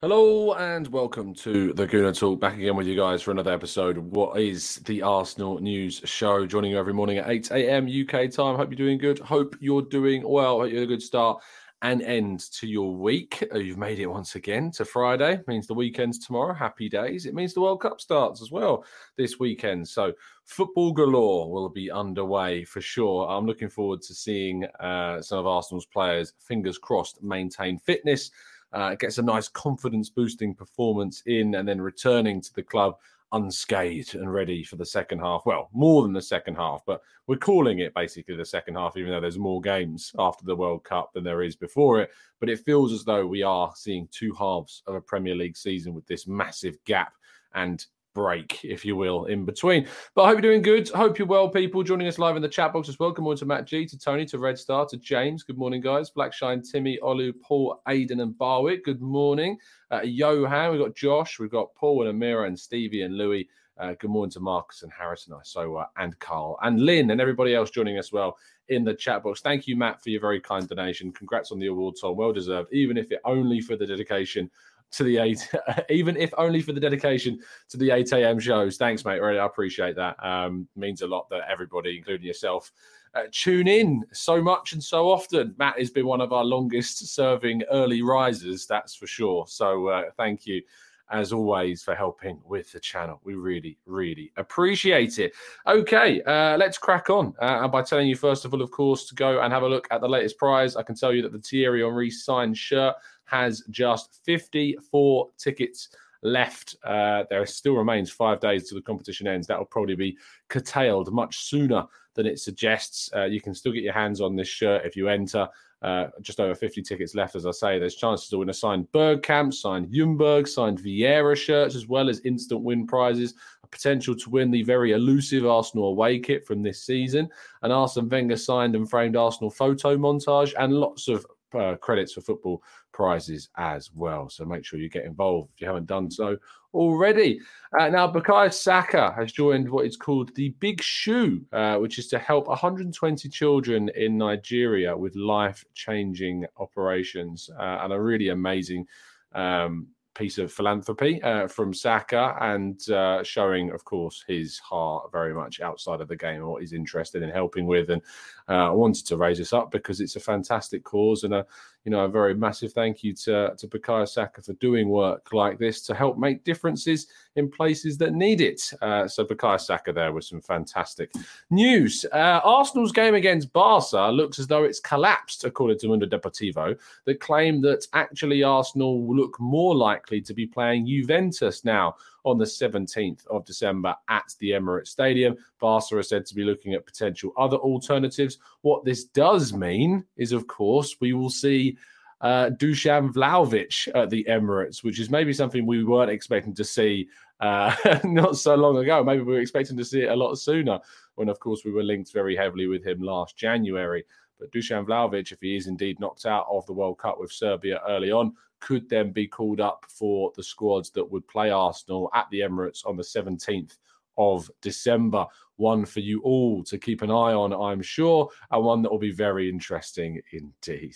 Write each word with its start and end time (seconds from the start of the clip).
Hello 0.00 0.54
and 0.54 0.86
welcome 0.92 1.34
to 1.34 1.72
the 1.72 1.84
Gooner 1.84 2.16
Talk. 2.16 2.38
Back 2.38 2.54
again 2.54 2.76
with 2.76 2.86
you 2.86 2.94
guys 2.94 3.20
for 3.20 3.32
another 3.32 3.52
episode 3.52 3.98
what 3.98 4.38
is 4.40 4.76
the 4.84 5.02
Arsenal 5.02 5.58
News 5.58 6.00
Show. 6.04 6.46
Joining 6.46 6.70
you 6.70 6.78
every 6.78 6.94
morning 6.94 7.18
at 7.18 7.28
8 7.28 7.50
a.m. 7.50 7.86
UK 7.88 8.30
time. 8.30 8.54
Hope 8.54 8.70
you're 8.70 8.76
doing 8.76 8.98
good. 8.98 9.18
Hope 9.18 9.56
you're 9.58 9.82
doing 9.82 10.22
well. 10.24 10.60
Hope 10.60 10.70
you 10.70 10.76
had 10.76 10.84
a 10.84 10.86
good 10.86 11.02
start 11.02 11.42
and 11.82 12.00
end 12.02 12.48
to 12.52 12.68
your 12.68 12.94
week. 12.94 13.42
Uh, 13.52 13.58
You've 13.58 13.76
made 13.76 13.98
it 13.98 14.06
once 14.06 14.36
again 14.36 14.70
to 14.76 14.84
Friday. 14.84 15.40
means 15.48 15.66
the 15.66 15.74
weekend's 15.74 16.24
tomorrow. 16.24 16.54
Happy 16.54 16.88
days. 16.88 17.26
It 17.26 17.34
means 17.34 17.52
the 17.52 17.60
World 17.60 17.80
Cup 17.80 18.00
starts 18.00 18.40
as 18.40 18.52
well 18.52 18.84
this 19.16 19.40
weekend. 19.40 19.88
So 19.88 20.12
football 20.44 20.92
galore 20.92 21.50
will 21.50 21.70
be 21.70 21.90
underway 21.90 22.62
for 22.62 22.80
sure. 22.80 23.28
I'm 23.28 23.46
looking 23.46 23.68
forward 23.68 24.02
to 24.02 24.14
seeing 24.14 24.64
uh, 24.78 25.20
some 25.22 25.40
of 25.40 25.48
Arsenal's 25.48 25.86
players, 25.86 26.34
fingers 26.38 26.78
crossed, 26.78 27.20
maintain 27.20 27.80
fitness 27.80 28.30
uh, 28.72 28.94
gets 28.94 29.18
a 29.18 29.22
nice 29.22 29.48
confidence 29.48 30.10
boosting 30.10 30.54
performance 30.54 31.22
in, 31.26 31.54
and 31.54 31.66
then 31.68 31.80
returning 31.80 32.40
to 32.40 32.54
the 32.54 32.62
club 32.62 32.96
unscathed 33.32 34.14
and 34.14 34.32
ready 34.32 34.64
for 34.64 34.76
the 34.76 34.86
second 34.86 35.18
half. 35.18 35.42
Well, 35.44 35.68
more 35.72 36.02
than 36.02 36.12
the 36.12 36.22
second 36.22 36.54
half, 36.54 36.82
but 36.86 37.02
we're 37.26 37.36
calling 37.36 37.80
it 37.80 37.94
basically 37.94 38.36
the 38.36 38.44
second 38.44 38.76
half, 38.76 38.96
even 38.96 39.10
though 39.10 39.20
there's 39.20 39.38
more 39.38 39.60
games 39.60 40.12
after 40.18 40.44
the 40.44 40.56
World 40.56 40.84
Cup 40.84 41.12
than 41.12 41.24
there 41.24 41.42
is 41.42 41.56
before 41.56 42.00
it. 42.00 42.10
But 42.40 42.48
it 42.48 42.64
feels 42.64 42.92
as 42.92 43.04
though 43.04 43.26
we 43.26 43.42
are 43.42 43.72
seeing 43.76 44.08
two 44.10 44.32
halves 44.32 44.82
of 44.86 44.94
a 44.94 45.00
Premier 45.00 45.34
League 45.34 45.56
season 45.56 45.92
with 45.92 46.06
this 46.06 46.26
massive 46.26 46.82
gap. 46.84 47.12
And 47.54 47.84
break, 48.18 48.64
if 48.64 48.84
you 48.84 48.96
will, 48.96 49.26
in 49.26 49.44
between. 49.44 49.86
But 50.16 50.22
I 50.22 50.26
hope 50.26 50.42
you're 50.42 50.50
doing 50.50 50.60
good. 50.60 50.88
Hope 50.88 51.20
you're 51.20 51.28
well, 51.28 51.48
people. 51.48 51.84
Joining 51.84 52.08
us 52.08 52.18
live 52.18 52.34
in 52.34 52.42
the 52.42 52.48
chat 52.48 52.72
box 52.72 52.88
as 52.88 52.98
well. 52.98 53.12
Good 53.12 53.22
morning 53.22 53.38
to 53.38 53.46
Matt 53.46 53.64
G, 53.64 53.86
to 53.86 53.96
Tony, 53.96 54.26
to 54.26 54.40
Red 54.40 54.58
Star, 54.58 54.86
to 54.86 54.96
James. 54.96 55.44
Good 55.44 55.56
morning, 55.56 55.80
guys. 55.80 56.10
Blackshine, 56.10 56.68
Timmy, 56.68 56.98
Olu, 57.00 57.32
Paul, 57.40 57.80
Aiden, 57.86 58.20
and 58.20 58.36
Barwick. 58.36 58.84
Good 58.84 59.00
morning. 59.00 59.56
Uh, 59.92 60.00
Johan, 60.02 60.72
we've 60.72 60.80
got 60.80 60.96
Josh, 60.96 61.38
we've 61.38 61.48
got 61.48 61.72
Paul 61.76 62.08
and 62.08 62.20
Amira 62.20 62.48
and 62.48 62.58
Stevie 62.58 63.02
and 63.02 63.16
Louis. 63.16 63.48
Uh, 63.78 63.94
good 64.00 64.10
morning 64.10 64.32
to 64.32 64.40
Marcus 64.40 64.82
and 64.82 64.90
Harris 64.90 65.28
Harrison, 65.28 65.70
Isoa, 65.70 65.86
and 65.96 66.18
Carl, 66.18 66.58
and 66.62 66.80
Lynn, 66.80 67.12
and 67.12 67.20
everybody 67.20 67.54
else 67.54 67.70
joining 67.70 67.98
us 67.98 68.12
well 68.12 68.36
in 68.68 68.82
the 68.82 68.94
chat 68.94 69.22
box. 69.22 69.40
Thank 69.40 69.68
you, 69.68 69.76
Matt, 69.76 70.02
for 70.02 70.10
your 70.10 70.20
very 70.20 70.40
kind 70.40 70.68
donation. 70.68 71.12
Congrats 71.12 71.52
on 71.52 71.60
the 71.60 71.68
award, 71.68 71.94
Tom. 72.00 72.16
Well 72.16 72.32
deserved, 72.32 72.72
even 72.72 72.96
if 72.96 73.12
it 73.12 73.20
only 73.24 73.60
for 73.60 73.76
the 73.76 73.86
dedication 73.86 74.50
to 74.90 75.04
the 75.04 75.18
eight, 75.18 75.48
even 75.90 76.16
if 76.16 76.32
only 76.38 76.62
for 76.62 76.72
the 76.72 76.80
dedication 76.80 77.38
to 77.68 77.76
the 77.76 77.90
8 77.90 78.12
a.m. 78.12 78.38
shows. 78.38 78.76
Thanks, 78.76 79.04
mate. 79.04 79.20
Really, 79.20 79.38
I 79.38 79.46
appreciate 79.46 79.96
that. 79.96 80.16
Um, 80.24 80.68
means 80.76 81.02
a 81.02 81.06
lot 81.06 81.28
that 81.30 81.42
everybody, 81.48 81.98
including 81.98 82.26
yourself, 82.26 82.72
uh, 83.14 83.22
tune 83.32 83.68
in 83.68 84.04
so 84.12 84.42
much 84.42 84.72
and 84.72 84.82
so 84.82 85.10
often. 85.10 85.54
Matt 85.58 85.78
has 85.78 85.90
been 85.90 86.06
one 86.06 86.20
of 86.20 86.32
our 86.32 86.44
longest 86.44 87.14
serving 87.14 87.62
early 87.70 88.02
risers, 88.02 88.66
that's 88.66 88.94
for 88.94 89.06
sure. 89.06 89.46
So 89.46 89.88
uh, 89.88 90.04
thank 90.16 90.46
you. 90.46 90.62
As 91.10 91.32
always, 91.32 91.82
for 91.82 91.94
helping 91.94 92.38
with 92.44 92.70
the 92.70 92.78
channel. 92.78 93.18
We 93.24 93.32
really, 93.32 93.78
really 93.86 94.30
appreciate 94.36 95.18
it. 95.18 95.32
Okay, 95.66 96.20
uh, 96.24 96.58
let's 96.58 96.76
crack 96.76 97.08
on. 97.08 97.32
Uh, 97.40 97.60
and 97.62 97.72
by 97.72 97.80
telling 97.80 98.08
you, 98.08 98.14
first 98.14 98.44
of 98.44 98.52
all, 98.52 98.60
of 98.60 98.70
course, 98.70 99.06
to 99.06 99.14
go 99.14 99.40
and 99.40 99.50
have 99.50 99.62
a 99.62 99.68
look 99.68 99.88
at 99.90 100.02
the 100.02 100.08
latest 100.08 100.36
prize, 100.36 100.76
I 100.76 100.82
can 100.82 100.94
tell 100.94 101.14
you 101.14 101.22
that 101.22 101.32
the 101.32 101.38
Thierry 101.38 101.80
Henry 101.80 102.10
signed 102.10 102.58
shirt 102.58 102.94
has 103.30 103.62
just 103.70 104.20
54 104.24 105.28
tickets 105.38 105.88
left. 106.22 106.76
Uh, 106.84 107.24
there 107.30 107.44
still 107.46 107.74
remains 107.74 108.10
five 108.10 108.40
days 108.40 108.68
till 108.68 108.78
the 108.78 108.82
competition 108.82 109.26
ends. 109.26 109.46
That 109.46 109.58
will 109.58 109.66
probably 109.66 109.94
be 109.94 110.16
curtailed 110.48 111.12
much 111.12 111.44
sooner 111.44 111.84
than 112.14 112.26
it 112.26 112.40
suggests. 112.40 113.10
Uh, 113.14 113.24
you 113.24 113.40
can 113.40 113.54
still 113.54 113.72
get 113.72 113.84
your 113.84 113.92
hands 113.92 114.20
on 114.20 114.36
this 114.36 114.48
shirt 114.48 114.84
if 114.84 114.96
you 114.96 115.08
enter. 115.08 115.48
Uh, 115.80 116.08
just 116.22 116.40
over 116.40 116.56
50 116.56 116.82
tickets 116.82 117.14
left, 117.14 117.36
as 117.36 117.46
I 117.46 117.52
say. 117.52 117.78
There's 117.78 117.94
chances 117.94 118.28
to 118.30 118.38
win 118.38 118.50
a 118.50 118.54
signed 118.54 118.88
Bergkamp, 118.92 119.54
signed 119.54 119.86
Ljungberg, 119.92 120.48
signed 120.48 120.80
Vieira 120.80 121.36
shirts, 121.36 121.76
as 121.76 121.86
well 121.86 122.08
as 122.08 122.18
instant 122.20 122.62
win 122.62 122.84
prizes. 122.84 123.34
A 123.62 123.66
potential 123.68 124.16
to 124.16 124.30
win 124.30 124.50
the 124.50 124.64
very 124.64 124.90
elusive 124.90 125.46
Arsenal 125.46 125.90
away 125.90 126.18
kit 126.18 126.44
from 126.44 126.64
this 126.64 126.82
season. 126.82 127.28
An 127.62 127.70
Arsene 127.70 128.08
Wenger 128.08 128.36
signed 128.36 128.74
and 128.74 128.90
framed 128.90 129.14
Arsenal 129.14 129.50
photo 129.50 129.96
montage, 129.96 130.52
and 130.58 130.72
lots 130.74 131.06
of 131.06 131.24
uh, 131.54 131.76
credits 131.76 132.12
for 132.12 132.20
football 132.20 132.62
prizes 132.92 133.48
as 133.56 133.90
well. 133.94 134.28
So 134.28 134.44
make 134.44 134.64
sure 134.64 134.78
you 134.78 134.88
get 134.88 135.04
involved 135.04 135.50
if 135.54 135.60
you 135.60 135.66
haven't 135.66 135.86
done 135.86 136.10
so 136.10 136.36
already. 136.74 137.40
Uh, 137.78 137.88
now, 137.88 138.10
Bukayo 138.10 138.52
Saka 138.52 139.12
has 139.16 139.32
joined 139.32 139.68
what 139.68 139.86
is 139.86 139.96
called 139.96 140.34
the 140.34 140.50
Big 140.60 140.82
Shoe, 140.82 141.44
uh, 141.52 141.76
which 141.76 141.98
is 141.98 142.08
to 142.08 142.18
help 142.18 142.48
120 142.48 143.28
children 143.28 143.90
in 143.94 144.18
Nigeria 144.18 144.96
with 144.96 145.16
life 145.16 145.64
changing 145.74 146.46
operations 146.58 147.50
uh, 147.58 147.78
and 147.82 147.92
a 147.92 148.00
really 148.00 148.28
amazing. 148.28 148.86
Um, 149.32 149.88
piece 150.18 150.38
of 150.38 150.52
philanthropy 150.52 151.22
uh, 151.22 151.46
from 151.46 151.72
Saka 151.72 152.36
and 152.40 152.90
uh, 152.90 153.22
showing, 153.22 153.70
of 153.70 153.84
course, 153.84 154.24
his 154.26 154.58
heart 154.58 155.12
very 155.12 155.32
much 155.32 155.60
outside 155.60 156.00
of 156.00 156.08
the 156.08 156.16
game 156.16 156.36
and 156.36 156.48
what 156.48 156.60
he's 156.60 156.72
interested 156.72 157.22
in 157.22 157.30
helping 157.30 157.66
with. 157.66 157.90
And 157.90 158.02
uh, 158.48 158.66
I 158.66 158.70
wanted 158.70 159.06
to 159.06 159.16
raise 159.16 159.38
this 159.38 159.52
up 159.52 159.70
because 159.70 160.00
it's 160.00 160.16
a 160.16 160.20
fantastic 160.20 160.82
cause 160.82 161.22
and 161.22 161.34
a 161.34 161.46
you 161.88 161.92
know 161.92 162.04
a 162.04 162.08
very 162.08 162.34
massive 162.34 162.74
thank 162.74 163.02
you 163.02 163.14
to 163.14 163.54
to 163.56 163.66
Bukayo 163.66 164.06
Saka 164.06 164.42
for 164.42 164.52
doing 164.54 164.90
work 164.90 165.32
like 165.32 165.58
this 165.58 165.80
to 165.86 165.94
help 165.94 166.18
make 166.18 166.44
differences 166.44 167.06
in 167.36 167.50
places 167.50 167.96
that 167.96 168.12
need 168.12 168.42
it. 168.42 168.60
Uh, 168.82 169.08
so 169.08 169.24
Bukayo 169.24 169.58
Saka 169.58 169.90
there 169.90 170.12
with 170.12 170.24
some 170.24 170.42
fantastic 170.42 171.10
news. 171.48 172.04
Uh, 172.12 172.42
Arsenal's 172.44 172.92
game 172.92 173.14
against 173.14 173.54
Barca 173.54 174.10
looks 174.12 174.38
as 174.38 174.46
though 174.46 174.64
it's 174.64 174.80
collapsed, 174.80 175.44
according 175.44 175.78
to 175.78 175.88
Mundo 175.88 176.04
Deportivo, 176.04 176.78
that 177.06 177.20
claim 177.20 177.62
that 177.62 177.86
actually 177.94 178.42
Arsenal 178.42 179.16
look 179.16 179.40
more 179.40 179.74
likely 179.74 180.20
to 180.20 180.34
be 180.34 180.46
playing 180.46 180.86
Juventus 180.86 181.64
now 181.64 181.96
on 182.28 182.38
the 182.38 182.44
17th 182.44 183.26
of 183.28 183.44
December 183.44 183.94
at 184.08 184.34
the 184.38 184.50
Emirates 184.50 184.88
Stadium. 184.88 185.36
Barca 185.60 185.96
are 185.96 186.02
said 186.02 186.26
to 186.26 186.34
be 186.34 186.44
looking 186.44 186.74
at 186.74 186.86
potential 186.86 187.32
other 187.36 187.56
alternatives. 187.56 188.38
What 188.62 188.84
this 188.84 189.04
does 189.04 189.52
mean 189.52 190.04
is, 190.16 190.32
of 190.32 190.46
course, 190.46 190.96
we 191.00 191.12
will 191.12 191.30
see 191.30 191.76
uh, 192.20 192.50
Dusan 192.56 193.12
Vlahovic 193.12 193.88
at 193.94 194.10
the 194.10 194.24
Emirates, 194.28 194.82
which 194.82 194.98
is 194.98 195.10
maybe 195.10 195.32
something 195.32 195.66
we 195.66 195.84
weren't 195.84 196.10
expecting 196.10 196.54
to 196.54 196.64
see 196.64 197.08
uh, 197.40 197.74
not 198.04 198.36
so 198.36 198.54
long 198.54 198.78
ago. 198.78 199.02
Maybe 199.04 199.22
we 199.22 199.34
were 199.34 199.40
expecting 199.40 199.76
to 199.76 199.84
see 199.84 200.02
it 200.02 200.10
a 200.10 200.16
lot 200.16 200.34
sooner 200.36 200.80
when, 201.14 201.28
of 201.28 201.40
course, 201.40 201.64
we 201.64 201.72
were 201.72 201.82
linked 201.82 202.12
very 202.12 202.36
heavily 202.36 202.66
with 202.66 202.84
him 202.84 203.00
last 203.00 203.36
January. 203.36 204.04
But 204.38 204.52
Dusan 204.52 204.86
Vlahovic, 204.86 205.32
if 205.32 205.40
he 205.40 205.56
is 205.56 205.66
indeed 205.66 205.98
knocked 206.00 206.26
out 206.26 206.46
of 206.50 206.64
the 206.66 206.72
World 206.72 206.98
Cup 206.98 207.18
with 207.18 207.32
Serbia 207.32 207.80
early 207.88 208.10
on, 208.10 208.34
could 208.60 208.88
then 208.88 209.12
be 209.12 209.26
called 209.26 209.60
up 209.60 209.84
for 209.88 210.32
the 210.36 210.42
squads 210.42 210.90
that 210.90 211.04
would 211.04 211.26
play 211.28 211.50
Arsenal 211.50 212.10
at 212.14 212.28
the 212.30 212.40
Emirates 212.40 212.86
on 212.86 212.96
the 212.96 213.02
17th 213.02 213.76
of 214.18 214.50
December. 214.60 215.24
One 215.56 215.84
for 215.84 216.00
you 216.00 216.20
all 216.22 216.62
to 216.64 216.78
keep 216.78 217.02
an 217.02 217.10
eye 217.10 217.32
on, 217.32 217.52
I'm 217.52 217.82
sure, 217.82 218.28
and 218.52 218.64
one 218.64 218.82
that 218.82 218.92
will 218.92 218.98
be 218.98 219.10
very 219.10 219.48
interesting 219.48 220.20
indeed. 220.30 220.94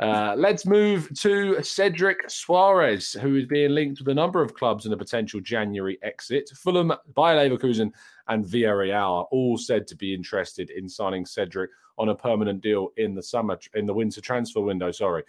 Uh, 0.00 0.34
let's 0.36 0.66
move 0.66 1.08
to 1.20 1.62
Cedric 1.62 2.26
Soares, 2.26 3.16
who 3.16 3.36
is 3.36 3.46
being 3.46 3.70
linked 3.70 4.00
with 4.00 4.08
a 4.08 4.14
number 4.14 4.42
of 4.42 4.54
clubs 4.54 4.86
in 4.86 4.92
a 4.92 4.96
potential 4.96 5.40
January 5.40 5.96
exit. 6.02 6.50
Fulham, 6.56 6.92
Bayer 7.14 7.36
Leverkusen, 7.36 7.92
and 8.26 8.44
Villarreal 8.44 9.26
all 9.30 9.56
said 9.56 9.86
to 9.86 9.96
be 9.96 10.12
interested 10.12 10.70
in 10.70 10.88
signing 10.88 11.24
Cedric 11.24 11.70
on 11.98 12.08
a 12.08 12.14
permanent 12.14 12.62
deal 12.62 12.88
in 12.96 13.14
the 13.14 13.22
summer, 13.22 13.58
in 13.74 13.86
the 13.86 13.94
winter 13.94 14.20
transfer 14.20 14.60
window. 14.60 14.90
Sorry. 14.90 15.22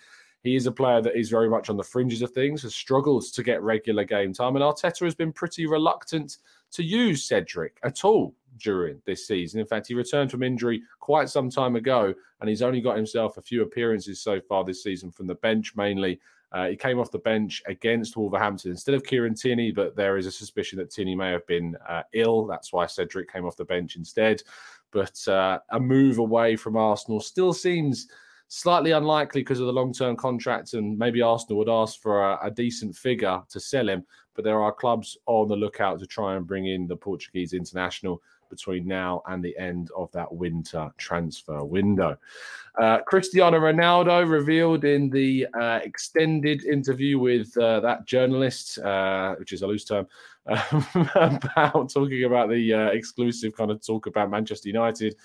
He 0.43 0.55
is 0.55 0.65
a 0.65 0.71
player 0.71 1.01
that 1.01 1.17
is 1.17 1.29
very 1.29 1.49
much 1.49 1.69
on 1.69 1.77
the 1.77 1.83
fringes 1.83 2.21
of 2.21 2.31
things, 2.31 2.63
has 2.63 2.73
struggled 2.73 3.23
to 3.31 3.43
get 3.43 3.61
regular 3.61 4.03
game 4.03 4.33
time, 4.33 4.55
and 4.55 4.63
Arteta 4.63 5.05
has 5.05 5.15
been 5.15 5.31
pretty 5.31 5.67
reluctant 5.67 6.37
to 6.71 6.83
use 6.83 7.23
Cedric 7.23 7.77
at 7.83 8.03
all 8.03 8.33
during 8.57 9.01
this 9.05 9.27
season. 9.27 9.59
In 9.59 9.67
fact, 9.67 9.87
he 9.87 9.93
returned 9.93 10.31
from 10.31 10.43
injury 10.43 10.81
quite 10.99 11.29
some 11.29 11.49
time 11.49 11.75
ago, 11.75 12.13
and 12.39 12.49
he's 12.49 12.61
only 12.61 12.81
got 12.81 12.97
himself 12.97 13.37
a 13.37 13.41
few 13.41 13.61
appearances 13.61 14.21
so 14.21 14.41
far 14.41 14.63
this 14.63 14.83
season 14.83 15.11
from 15.11 15.27
the 15.27 15.35
bench 15.35 15.75
mainly. 15.75 16.19
Uh, 16.51 16.67
he 16.67 16.75
came 16.75 16.99
off 16.99 17.11
the 17.11 17.19
bench 17.19 17.63
against 17.67 18.17
Wolverhampton 18.17 18.71
instead 18.71 18.95
of 18.95 19.03
Kieran 19.05 19.35
Tierney, 19.35 19.71
but 19.71 19.95
there 19.95 20.17
is 20.17 20.25
a 20.25 20.31
suspicion 20.31 20.77
that 20.79 20.91
Tierney 20.91 21.15
may 21.15 21.31
have 21.31 21.47
been 21.47 21.77
uh, 21.87 22.03
ill. 22.13 22.45
That's 22.45 22.73
why 22.73 22.87
Cedric 22.87 23.31
came 23.31 23.45
off 23.45 23.55
the 23.55 23.63
bench 23.63 23.95
instead. 23.95 24.43
But 24.91 25.25
uh, 25.29 25.59
a 25.69 25.79
move 25.79 26.17
away 26.17 26.57
from 26.57 26.75
Arsenal 26.75 27.21
still 27.21 27.53
seems 27.53 28.07
slightly 28.53 28.91
unlikely 28.91 29.39
because 29.39 29.61
of 29.61 29.65
the 29.65 29.71
long 29.71 29.93
term 29.93 30.17
contract, 30.17 30.73
and 30.73 30.97
maybe 30.97 31.21
Arsenal 31.21 31.57
would 31.57 31.69
ask 31.69 32.01
for 32.01 32.21
a, 32.21 32.47
a, 32.47 32.51
decent 32.51 32.93
figure 32.93 33.41
to 33.49 33.59
sell 33.61 33.87
him. 33.87 34.05
But 34.33 34.43
there 34.43 34.61
are 34.61 34.73
clubs 34.73 35.17
on 35.25 35.47
the 35.47 35.55
lookout 35.55 35.99
to 35.99 36.05
try 36.05 36.35
and 36.35 36.45
bring 36.45 36.67
in 36.67 36.85
the 36.85 36.97
Portuguese 36.97 37.53
international 37.53 38.21
between 38.49 38.85
now 38.85 39.23
and 39.27 39.41
the 39.41 39.57
end 39.57 39.89
of 39.95 40.11
that 40.11 40.29
winter 40.29 40.91
transfer 40.97 41.63
window. 41.63 42.17
Uh, 42.77 42.99
Cristiano 43.07 43.57
Ronaldo 43.57 44.29
revealed 44.29 44.83
in 44.83 45.09
the 45.09 45.47
uh, 45.57 45.79
extended 45.83 46.65
interview 46.65 47.19
with 47.19 47.55
uh, 47.57 47.79
that 47.79 48.05
journalist, 48.05 48.79
uh, 48.79 49.35
which 49.35 49.53
is 49.53 49.61
a 49.61 49.67
loose 49.67 49.85
term, 49.85 50.05
about 50.45 51.89
talking 51.89 52.25
about 52.25 52.49
the 52.49 52.73
uh, 52.73 52.87
exclusive 52.87 53.55
kind 53.55 53.71
of 53.71 53.85
talk 53.85 54.07
about 54.07 54.29
Manchester 54.29 54.67
United 54.67 55.15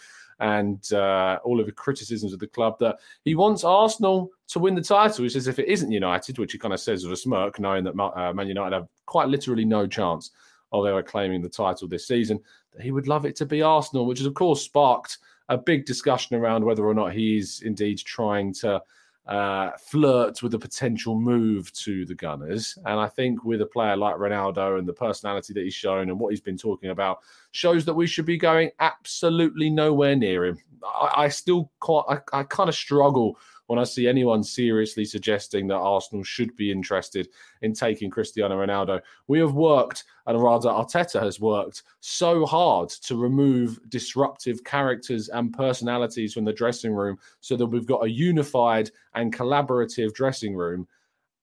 and 0.41 0.93
uh, 0.93 1.38
all 1.44 1.61
of 1.61 1.67
the 1.67 1.73
criticisms 1.73 2.33
of 2.33 2.38
the 2.38 2.47
club 2.47 2.79
that 2.79 2.97
he 3.25 3.35
wants 3.35 3.65
Arsenal 3.65 4.31
to 4.49 4.59
win 4.59 4.75
the 4.75 4.83
title. 4.83 5.25
He 5.25 5.29
says 5.29 5.47
if 5.47 5.59
it 5.59 5.69
isn't 5.69 5.91
United, 5.91 6.38
which 6.38 6.53
he 6.53 6.59
kind 6.59 6.75
of 6.75 6.81
says 6.81 7.05
with 7.05 7.12
a 7.12 7.17
smirk, 7.17 7.59
knowing 7.59 7.85
that 7.85 7.99
uh, 7.99 8.33
Man 8.33 8.49
United 8.49 8.75
have 8.75 8.88
quite 9.06 9.29
literally 9.29 9.65
no 9.65 9.87
chance 9.87 10.31
of 10.73 10.87
ever 10.87 11.03
claiming 11.03 11.41
the 11.41 11.49
title 11.49 11.88
this 11.88 12.06
season, 12.06 12.41
that 12.73 12.83
he 12.83 12.93
would 12.93 13.09
love 13.09 13.25
it 13.25 13.37
to 13.37 13.47
be 13.47 13.62
Arsenal, 13.62 14.06
which 14.06 14.19
has 14.19 14.27
of 14.27 14.35
course 14.35 14.62
sparked 14.62 15.19
a 15.49 15.56
big 15.56 15.87
discussion 15.87 16.37
around 16.37 16.65
whether 16.65 16.85
or 16.85 16.94
not 16.94 17.12
he's 17.12 17.62
indeed 17.62 17.99
trying 17.99 18.53
to 18.53 18.83
uh, 19.26 19.73
flirt 19.78 20.43
with 20.43 20.55
a 20.55 20.58
potential 20.58 21.19
move 21.19 21.73
to 21.73 22.05
the 22.06 22.14
Gunners. 22.14 22.78
And 22.84 23.00
I 23.00 23.08
think 23.08 23.44
with 23.44 23.61
a 23.61 23.67
player 23.67 23.96
like 23.96 24.17
Ronaldo 24.17 24.78
and 24.78 24.87
the 24.87 24.93
personality 24.93 25.52
that 25.52 25.64
he's 25.64 25.75
shown 25.75 26.11
and 26.11 26.20
what 26.20 26.31
he's 26.31 26.40
been 26.40 26.56
talking 26.56 26.90
about, 26.90 27.19
shows 27.50 27.84
that 27.84 27.94
we 27.94 28.06
should 28.06 28.26
be 28.26 28.38
going 28.38 28.70
absolutely 28.78 29.70
nowhere 29.70 30.14
near 30.14 30.46
him. 30.46 30.58
I, 30.84 31.25
I 31.25 31.28
still 31.28 31.70
quite, 31.81 32.05
I, 32.08 32.40
I 32.40 32.43
kind 32.44 32.69
of 32.69 32.75
struggle 32.75 33.38
when 33.66 33.78
I 33.78 33.84
see 33.84 34.06
anyone 34.06 34.42
seriously 34.42 35.04
suggesting 35.04 35.66
that 35.68 35.76
Arsenal 35.76 36.24
should 36.24 36.54
be 36.56 36.70
interested 36.70 37.28
in 37.62 37.72
taking 37.72 38.10
Cristiano 38.10 38.56
Ronaldo. 38.56 39.00
We 39.26 39.38
have 39.40 39.54
worked, 39.54 40.04
and 40.26 40.42
rather 40.42 40.68
Arteta 40.68 41.20
has 41.20 41.40
worked 41.40 41.82
so 42.00 42.46
hard 42.46 42.88
to 42.88 43.16
remove 43.16 43.78
disruptive 43.88 44.62
characters 44.64 45.28
and 45.28 45.52
personalities 45.52 46.34
from 46.34 46.44
the 46.44 46.52
dressing 46.52 46.92
room 46.92 47.18
so 47.40 47.56
that 47.56 47.66
we've 47.66 47.86
got 47.86 48.04
a 48.04 48.10
unified 48.10 48.90
and 49.14 49.34
collaborative 49.34 50.14
dressing 50.14 50.54
room. 50.54 50.86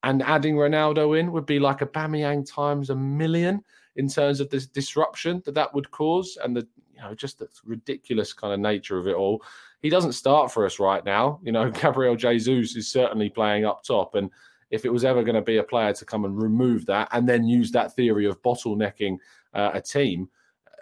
And 0.02 0.22
adding 0.22 0.56
Ronaldo 0.56 1.18
in 1.18 1.32
would 1.32 1.46
be 1.46 1.58
like 1.58 1.80
a 1.80 1.86
Aubameyang 1.86 2.50
times 2.50 2.90
a 2.90 2.94
million 2.94 3.62
in 3.96 4.08
terms 4.08 4.40
of 4.40 4.50
this 4.50 4.66
disruption 4.66 5.42
that 5.44 5.54
that 5.54 5.72
would 5.74 5.90
cause 5.90 6.36
and 6.42 6.56
the 6.56 6.66
you 6.94 7.00
know 7.00 7.14
just 7.14 7.38
the 7.38 7.48
ridiculous 7.64 8.32
kind 8.32 8.52
of 8.52 8.60
nature 8.60 8.98
of 8.98 9.06
it 9.06 9.14
all 9.14 9.42
he 9.84 9.90
doesn't 9.90 10.12
start 10.12 10.50
for 10.50 10.64
us 10.64 10.80
right 10.80 11.04
now. 11.04 11.38
You 11.42 11.52
know, 11.52 11.70
Gabriel 11.82 12.16
Jesus 12.16 12.74
is 12.74 12.88
certainly 12.88 13.28
playing 13.28 13.66
up 13.66 13.84
top. 13.84 14.14
And 14.14 14.30
if 14.70 14.86
it 14.86 14.90
was 14.90 15.04
ever 15.04 15.22
going 15.22 15.34
to 15.34 15.42
be 15.42 15.58
a 15.58 15.62
player 15.62 15.92
to 15.92 16.06
come 16.06 16.24
and 16.24 16.42
remove 16.42 16.86
that 16.86 17.08
and 17.12 17.28
then 17.28 17.46
use 17.46 17.70
that 17.72 17.94
theory 17.94 18.24
of 18.24 18.40
bottlenecking 18.40 19.18
uh, 19.52 19.72
a 19.74 19.82
team, 19.82 20.30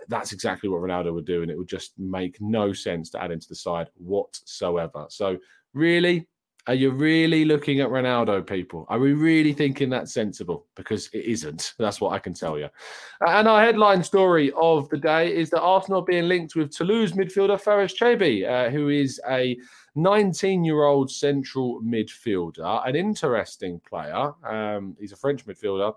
that's 0.07 0.31
exactly 0.31 0.69
what 0.69 0.83
Ronaldo 0.83 1.13
would 1.15 1.25
do. 1.25 1.43
And 1.43 1.51
it 1.51 1.59
would 1.59 1.67
just 1.67 1.99
make 1.99 2.41
no 2.41 2.73
sense 2.73 3.11
to 3.11 3.21
add 3.21 3.33
into 3.33 3.49
the 3.49 3.57
side 3.57 3.89
whatsoever. 3.97 5.07
So, 5.09 5.37
really, 5.75 6.29
are 6.69 6.75
you 6.75 6.91
really 6.91 7.45
looking 7.45 7.81
at 7.81 7.89
Ronaldo, 7.89 8.47
people? 8.47 8.87
Are 8.89 9.01
we 9.01 9.15
really 9.15 9.53
thinking 9.53 9.91
that's 9.91 10.15
sensible? 10.15 10.67
Because 10.77 11.09
it 11.13 11.25
isn't. 11.25 11.75
That's 11.79 12.01
what 12.01 12.13
I 12.13 12.21
can 12.21 12.35
tell 12.35 12.57
you. 12.57 12.69
And 13.21 13.49
our 13.49 13.61
headline 13.61 14.05
story 14.05 14.53
of 14.57 14.89
the 14.89 14.99
day 14.99 15.35
is 15.35 15.51
that 15.51 15.61
Arsenal 15.61 16.03
being 16.03 16.29
linked 16.29 16.55
with 16.55 16.71
Toulouse 16.71 17.13
midfielder 17.13 17.61
Fares 17.61 17.95
Chaibi, 17.95 18.49
uh, 18.49 18.71
who 18.71 18.91
is 18.91 19.21
a 19.29 19.59
19 19.97 20.65
year 20.65 20.85
old 20.85 21.11
central 21.11 21.83
midfielder, 21.83 22.89
an 22.89 22.95
interesting 22.95 23.81
player. 23.81 24.33
Um, 24.45 24.97
he's 25.01 25.13
a 25.13 25.17
French 25.17 25.45
midfielder, 25.45 25.95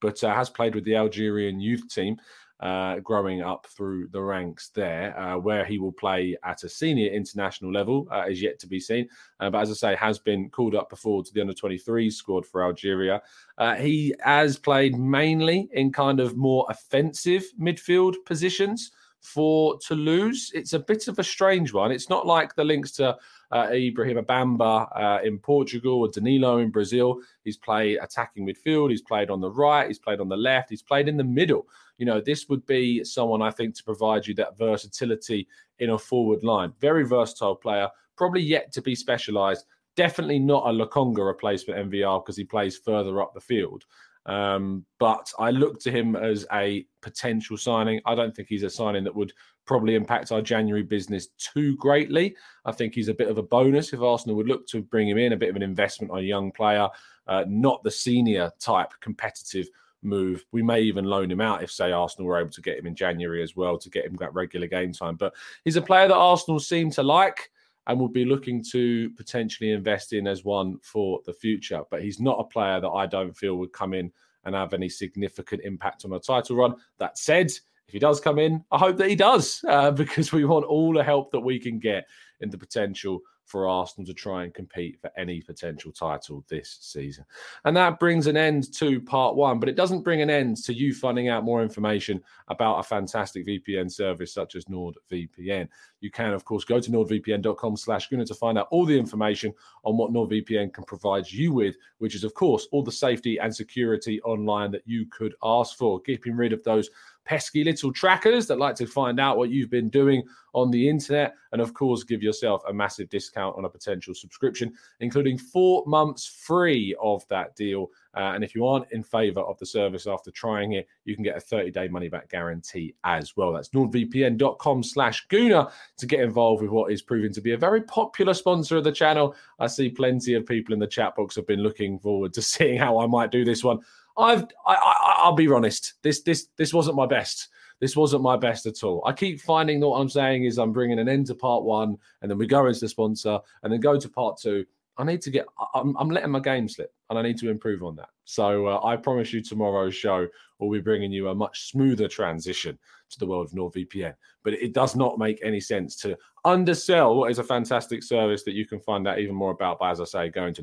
but 0.00 0.22
uh, 0.22 0.32
has 0.32 0.50
played 0.50 0.76
with 0.76 0.84
the 0.84 0.94
Algerian 0.94 1.60
youth 1.60 1.88
team 1.92 2.16
uh, 2.64 2.98
growing 3.00 3.42
up 3.42 3.66
through 3.66 4.08
the 4.08 4.20
ranks 4.20 4.70
there. 4.70 5.16
Uh, 5.18 5.36
where 5.36 5.64
he 5.64 5.78
will 5.78 5.92
play 5.92 6.36
at 6.42 6.64
a 6.64 6.68
senior 6.68 7.12
international 7.12 7.70
level 7.70 8.08
uh, 8.10 8.24
is 8.26 8.40
yet 8.40 8.58
to 8.58 8.66
be 8.66 8.80
seen. 8.80 9.06
Uh, 9.38 9.50
but 9.50 9.60
as 9.60 9.70
I 9.70 9.74
say, 9.74 9.96
has 9.96 10.18
been 10.18 10.48
called 10.48 10.74
up 10.74 10.88
before 10.88 11.22
to 11.22 11.32
the 11.32 11.42
under 11.42 11.52
23 11.52 12.10
squad 12.10 12.46
for 12.46 12.64
Algeria. 12.64 13.22
Uh, 13.58 13.74
he 13.74 14.14
has 14.20 14.58
played 14.58 14.98
mainly 14.98 15.68
in 15.72 15.92
kind 15.92 16.20
of 16.20 16.36
more 16.36 16.66
offensive 16.70 17.44
midfield 17.60 18.14
positions 18.24 18.90
for 19.24 19.78
Toulouse. 19.78 20.52
It's 20.54 20.74
a 20.74 20.78
bit 20.78 21.08
of 21.08 21.18
a 21.18 21.24
strange 21.24 21.72
one. 21.72 21.90
It's 21.90 22.10
not 22.10 22.26
like 22.26 22.54
the 22.54 22.64
links 22.64 22.92
to 22.92 23.16
uh, 23.50 23.68
Ibrahim 23.72 24.18
Abamba 24.18 24.88
uh, 24.94 25.20
in 25.24 25.38
Portugal 25.38 26.00
or 26.00 26.08
Danilo 26.08 26.58
in 26.58 26.70
Brazil. 26.70 27.20
He's 27.42 27.56
played 27.56 27.98
attacking 28.02 28.46
midfield. 28.46 28.90
He's 28.90 29.00
played 29.00 29.30
on 29.30 29.40
the 29.40 29.50
right. 29.50 29.88
He's 29.88 29.98
played 29.98 30.20
on 30.20 30.28
the 30.28 30.36
left. 30.36 30.68
He's 30.68 30.82
played 30.82 31.08
in 31.08 31.16
the 31.16 31.24
middle. 31.24 31.66
You 31.96 32.04
know, 32.04 32.20
this 32.20 32.48
would 32.50 32.66
be 32.66 33.02
someone 33.02 33.40
I 33.40 33.50
think 33.50 33.74
to 33.76 33.84
provide 33.84 34.26
you 34.26 34.34
that 34.34 34.58
versatility 34.58 35.48
in 35.78 35.90
a 35.90 35.98
forward 35.98 36.44
line. 36.44 36.74
Very 36.80 37.06
versatile 37.06 37.56
player, 37.56 37.88
probably 38.16 38.42
yet 38.42 38.72
to 38.72 38.82
be 38.82 38.94
specialised. 38.94 39.64
Definitely 39.96 40.40
not 40.40 40.66
a 40.66 40.70
Lokonga 40.70 41.26
replacement 41.26 41.90
NVR 41.90 42.22
because 42.22 42.36
he 42.36 42.44
plays 42.44 42.76
further 42.76 43.22
up 43.22 43.32
the 43.32 43.40
field. 43.40 43.84
Um, 44.26 44.84
but 44.98 45.30
I 45.38 45.50
look 45.50 45.80
to 45.80 45.90
him 45.90 46.16
as 46.16 46.46
a 46.52 46.86
potential 47.02 47.56
signing. 47.56 48.00
I 48.06 48.14
don't 48.14 48.34
think 48.34 48.48
he's 48.48 48.62
a 48.62 48.70
signing 48.70 49.04
that 49.04 49.14
would 49.14 49.32
probably 49.66 49.94
impact 49.94 50.32
our 50.32 50.42
January 50.42 50.82
business 50.82 51.28
too 51.38 51.76
greatly. 51.76 52.34
I 52.64 52.72
think 52.72 52.94
he's 52.94 53.08
a 53.08 53.14
bit 53.14 53.28
of 53.28 53.38
a 53.38 53.42
bonus 53.42 53.92
if 53.92 54.00
Arsenal 54.00 54.36
would 54.36 54.48
look 54.48 54.66
to 54.68 54.82
bring 54.82 55.08
him 55.08 55.18
in, 55.18 55.32
a 55.32 55.36
bit 55.36 55.50
of 55.50 55.56
an 55.56 55.62
investment 55.62 56.10
on 56.10 56.18
a 56.18 56.22
young 56.22 56.52
player, 56.52 56.88
uh, 57.26 57.44
not 57.48 57.82
the 57.82 57.90
senior 57.90 58.50
type 58.58 58.92
competitive 59.00 59.68
move. 60.02 60.44
We 60.52 60.62
may 60.62 60.80
even 60.82 61.04
loan 61.04 61.30
him 61.30 61.40
out 61.40 61.62
if, 61.62 61.70
say, 61.70 61.92
Arsenal 61.92 62.26
were 62.26 62.40
able 62.40 62.50
to 62.50 62.62
get 62.62 62.78
him 62.78 62.86
in 62.86 62.94
January 62.94 63.42
as 63.42 63.56
well 63.56 63.78
to 63.78 63.90
get 63.90 64.04
him 64.04 64.16
that 64.20 64.34
regular 64.34 64.66
game 64.66 64.92
time. 64.92 65.16
But 65.16 65.34
he's 65.64 65.76
a 65.76 65.82
player 65.82 66.08
that 66.08 66.14
Arsenal 66.14 66.60
seem 66.60 66.90
to 66.92 67.02
like 67.02 67.50
and 67.86 67.98
will 67.98 68.08
be 68.08 68.24
looking 68.24 68.64
to 68.72 69.10
potentially 69.10 69.70
invest 69.70 70.12
in 70.12 70.26
as 70.26 70.44
one 70.44 70.78
for 70.82 71.20
the 71.26 71.32
future. 71.32 71.82
But 71.90 72.02
he's 72.02 72.20
not 72.20 72.40
a 72.40 72.44
player 72.44 72.80
that 72.80 72.88
I 72.88 73.06
don't 73.06 73.36
feel 73.36 73.56
would 73.56 73.72
come 73.72 73.94
in 73.94 74.10
and 74.44 74.54
have 74.54 74.74
any 74.74 74.88
significant 74.88 75.62
impact 75.64 76.04
on 76.04 76.12
a 76.12 76.20
title 76.20 76.56
run. 76.56 76.74
That 76.98 77.18
said, 77.18 77.46
if 77.86 77.92
he 77.92 77.98
does 77.98 78.20
come 78.20 78.38
in, 78.38 78.64
I 78.70 78.78
hope 78.78 78.96
that 78.98 79.08
he 79.08 79.16
does 79.16 79.62
uh, 79.68 79.90
because 79.92 80.32
we 80.32 80.44
want 80.44 80.66
all 80.66 80.92
the 80.92 81.04
help 81.04 81.30
that 81.32 81.40
we 81.40 81.58
can 81.58 81.78
get 81.78 82.06
in 82.40 82.50
the 82.50 82.58
potential 82.58 83.20
for 83.46 83.68
Arsenal 83.68 84.06
to 84.06 84.14
try 84.14 84.44
and 84.44 84.54
compete 84.54 85.00
for 85.00 85.10
any 85.16 85.40
potential 85.40 85.92
title 85.92 86.44
this 86.48 86.78
season. 86.80 87.24
And 87.64 87.76
that 87.76 87.98
brings 87.98 88.26
an 88.26 88.36
end 88.36 88.72
to 88.74 89.00
part 89.00 89.36
one, 89.36 89.60
but 89.60 89.68
it 89.68 89.76
doesn't 89.76 90.02
bring 90.02 90.22
an 90.22 90.30
end 90.30 90.56
to 90.64 90.72
you 90.72 90.94
finding 90.94 91.28
out 91.28 91.44
more 91.44 91.62
information 91.62 92.22
about 92.48 92.78
a 92.78 92.82
fantastic 92.82 93.46
VPN 93.46 93.90
service 93.90 94.32
such 94.32 94.56
as 94.56 94.64
NordVPN. 94.64 95.68
You 96.00 96.10
can, 96.10 96.32
of 96.32 96.44
course, 96.44 96.64
go 96.64 96.80
to 96.80 96.90
nordvpn.com 96.90 97.76
slash 97.76 98.08
Gunner 98.08 98.26
to 98.26 98.34
find 98.34 98.58
out 98.58 98.68
all 98.70 98.84
the 98.84 98.98
information 98.98 99.52
on 99.84 99.96
what 99.96 100.12
NordVPN 100.12 100.72
can 100.72 100.84
provide 100.84 101.30
you 101.30 101.52
with, 101.52 101.76
which 101.98 102.14
is, 102.14 102.24
of 102.24 102.34
course, 102.34 102.66
all 102.72 102.82
the 102.82 102.92
safety 102.92 103.38
and 103.38 103.54
security 103.54 104.20
online 104.22 104.70
that 104.72 104.82
you 104.86 105.06
could 105.06 105.34
ask 105.42 105.76
for, 105.76 106.00
keeping 106.00 106.36
rid 106.36 106.52
of 106.52 106.62
those 106.64 106.90
pesky 107.24 107.64
little 107.64 107.92
trackers 107.92 108.46
that 108.46 108.58
like 108.58 108.74
to 108.76 108.86
find 108.86 109.18
out 109.18 109.36
what 109.36 109.50
you've 109.50 109.70
been 109.70 109.88
doing 109.88 110.22
on 110.54 110.70
the 110.70 110.88
internet. 110.88 111.34
And 111.52 111.60
of 111.60 111.74
course, 111.74 112.04
give 112.04 112.22
yourself 112.22 112.62
a 112.68 112.72
massive 112.72 113.08
discount 113.10 113.56
on 113.56 113.64
a 113.64 113.68
potential 113.68 114.14
subscription, 114.14 114.72
including 115.00 115.36
four 115.36 115.84
months 115.86 116.26
free 116.26 116.96
of 117.02 117.26
that 117.28 117.54
deal. 117.56 117.90
Uh, 118.16 118.32
and 118.34 118.44
if 118.44 118.54
you 118.54 118.66
aren't 118.66 118.90
in 118.92 119.02
favor 119.02 119.40
of 119.40 119.58
the 119.58 119.66
service 119.66 120.06
after 120.06 120.30
trying 120.30 120.72
it, 120.72 120.86
you 121.04 121.14
can 121.14 121.24
get 121.24 121.36
a 121.36 121.40
30 121.40 121.70
day 121.72 121.88
money 121.88 122.08
back 122.08 122.28
guarantee 122.30 122.94
as 123.04 123.36
well. 123.36 123.52
That's 123.52 123.70
nordvpn.com 123.70 124.82
slash 124.82 125.26
Gooner 125.28 125.70
to 125.96 126.06
get 126.06 126.20
involved 126.20 126.62
with 126.62 126.70
what 126.70 126.92
is 126.92 127.02
proving 127.02 127.32
to 127.32 127.40
be 127.40 127.52
a 127.52 127.58
very 127.58 127.82
popular 127.82 128.34
sponsor 128.34 128.76
of 128.76 128.84
the 128.84 128.92
channel. 128.92 129.34
I 129.58 129.66
see 129.66 129.88
plenty 129.88 130.34
of 130.34 130.46
people 130.46 130.72
in 130.72 130.78
the 130.80 130.86
chat 130.86 131.16
box 131.16 131.34
have 131.36 131.46
been 131.46 131.62
looking 131.62 131.98
forward 131.98 132.32
to 132.34 132.42
seeing 132.54 132.78
how 132.78 132.98
I 132.98 133.06
might 133.06 133.32
do 133.32 133.44
this 133.44 133.64
one. 133.64 133.80
I've, 134.16 134.44
I, 134.66 134.74
I, 134.74 135.14
I'll 135.24 135.34
be 135.34 135.50
honest. 135.50 135.94
This, 136.02 136.22
this, 136.22 136.48
this 136.56 136.72
wasn't 136.72 136.96
my 136.96 137.06
best 137.06 137.48
this 137.80 137.96
wasn't 137.96 138.22
my 138.22 138.36
best 138.36 138.66
at 138.66 138.82
all. 138.82 139.02
I 139.04 139.12
keep 139.12 139.40
finding 139.40 139.80
that 139.80 139.88
what 139.88 140.00
I'm 140.00 140.08
saying 140.08 140.44
is 140.44 140.58
I'm 140.58 140.72
bringing 140.72 140.98
an 140.98 141.08
end 141.08 141.26
to 141.26 141.34
part 141.34 141.64
one, 141.64 141.98
and 142.22 142.30
then 142.30 142.38
we 142.38 142.46
go 142.46 142.66
into 142.66 142.80
the 142.80 142.88
sponsor, 142.88 143.38
and 143.62 143.72
then 143.72 143.80
go 143.80 143.98
to 143.98 144.08
part 144.08 144.38
two. 144.38 144.64
I 144.96 145.04
need 145.04 145.20
to 145.22 145.30
get. 145.30 145.46
I'm, 145.74 145.96
I'm 145.98 146.08
letting 146.08 146.30
my 146.30 146.40
game 146.40 146.68
slip, 146.68 146.94
and 147.10 147.18
I 147.18 147.22
need 147.22 147.36
to 147.38 147.50
improve 147.50 147.82
on 147.82 147.96
that. 147.96 148.10
So 148.24 148.68
uh, 148.68 148.80
I 148.84 148.96
promise 148.96 149.32
you, 149.32 149.42
tomorrow's 149.42 149.94
show 149.94 150.28
will 150.58 150.70
be 150.70 150.80
bringing 150.80 151.12
you 151.12 151.28
a 151.28 151.34
much 151.34 151.70
smoother 151.70 152.08
transition 152.08 152.78
to 153.10 153.18
the 153.18 153.26
world 153.26 153.46
of 153.46 153.52
NordVPN. 153.52 154.14
But 154.44 154.54
it 154.54 154.72
does 154.72 154.94
not 154.94 155.18
make 155.18 155.40
any 155.42 155.60
sense 155.60 155.96
to 155.96 156.16
undersell 156.44 157.16
what 157.16 157.30
is 157.30 157.38
a 157.38 157.44
fantastic 157.44 158.02
service 158.02 158.44
that 158.44 158.54
you 158.54 158.66
can 158.66 158.78
find 158.78 159.06
out 159.08 159.18
even 159.18 159.34
more 159.34 159.50
about 159.50 159.78
by, 159.78 159.90
as 159.90 160.00
I 160.00 160.04
say, 160.04 160.28
going 160.30 160.54
to 160.54 160.62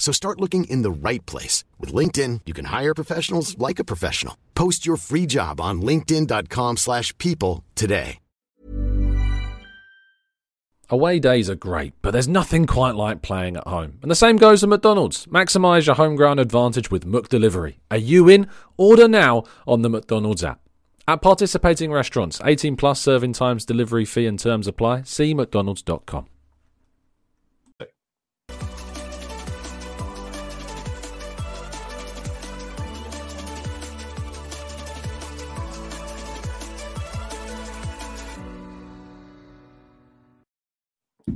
So 0.00 0.12
start 0.12 0.40
looking 0.40 0.64
in 0.64 0.82
the 0.82 0.90
right 0.90 1.24
place. 1.26 1.62
With 1.78 1.92
LinkedIn, 1.92 2.40
you 2.46 2.54
can 2.54 2.64
hire 2.64 2.94
professionals 2.94 3.56
like 3.58 3.78
a 3.78 3.84
professional. 3.84 4.36
Post 4.56 4.84
your 4.84 4.96
free 4.96 5.26
job 5.26 5.60
on 5.60 5.82
linkedin.com 5.82 6.78
slash 6.78 7.16
people 7.18 7.62
today. 7.76 8.18
Away 10.92 11.20
days 11.20 11.48
are 11.48 11.54
great, 11.54 11.94
but 12.02 12.10
there's 12.10 12.26
nothing 12.26 12.66
quite 12.66 12.96
like 12.96 13.22
playing 13.22 13.56
at 13.56 13.66
home. 13.68 14.00
And 14.02 14.10
the 14.10 14.16
same 14.16 14.36
goes 14.38 14.62
for 14.62 14.66
McDonald's. 14.66 15.24
Maximise 15.26 15.86
your 15.86 15.94
home 15.94 16.16
ground 16.16 16.40
advantage 16.40 16.90
with 16.90 17.06
Mook 17.06 17.28
Delivery. 17.28 17.78
Are 17.92 17.96
you 17.96 18.28
in? 18.28 18.48
Order 18.76 19.06
now 19.06 19.44
on 19.68 19.82
the 19.82 19.88
McDonald's 19.88 20.42
app. 20.42 20.58
At 21.06 21.22
participating 21.22 21.92
restaurants, 21.92 22.40
18 22.44 22.74
plus 22.74 23.00
serving 23.00 23.34
times, 23.34 23.64
delivery 23.64 24.04
fee 24.04 24.26
and 24.26 24.38
terms 24.38 24.66
apply. 24.66 25.02
See 25.02 25.32
mcdonalds.com. 25.32 26.26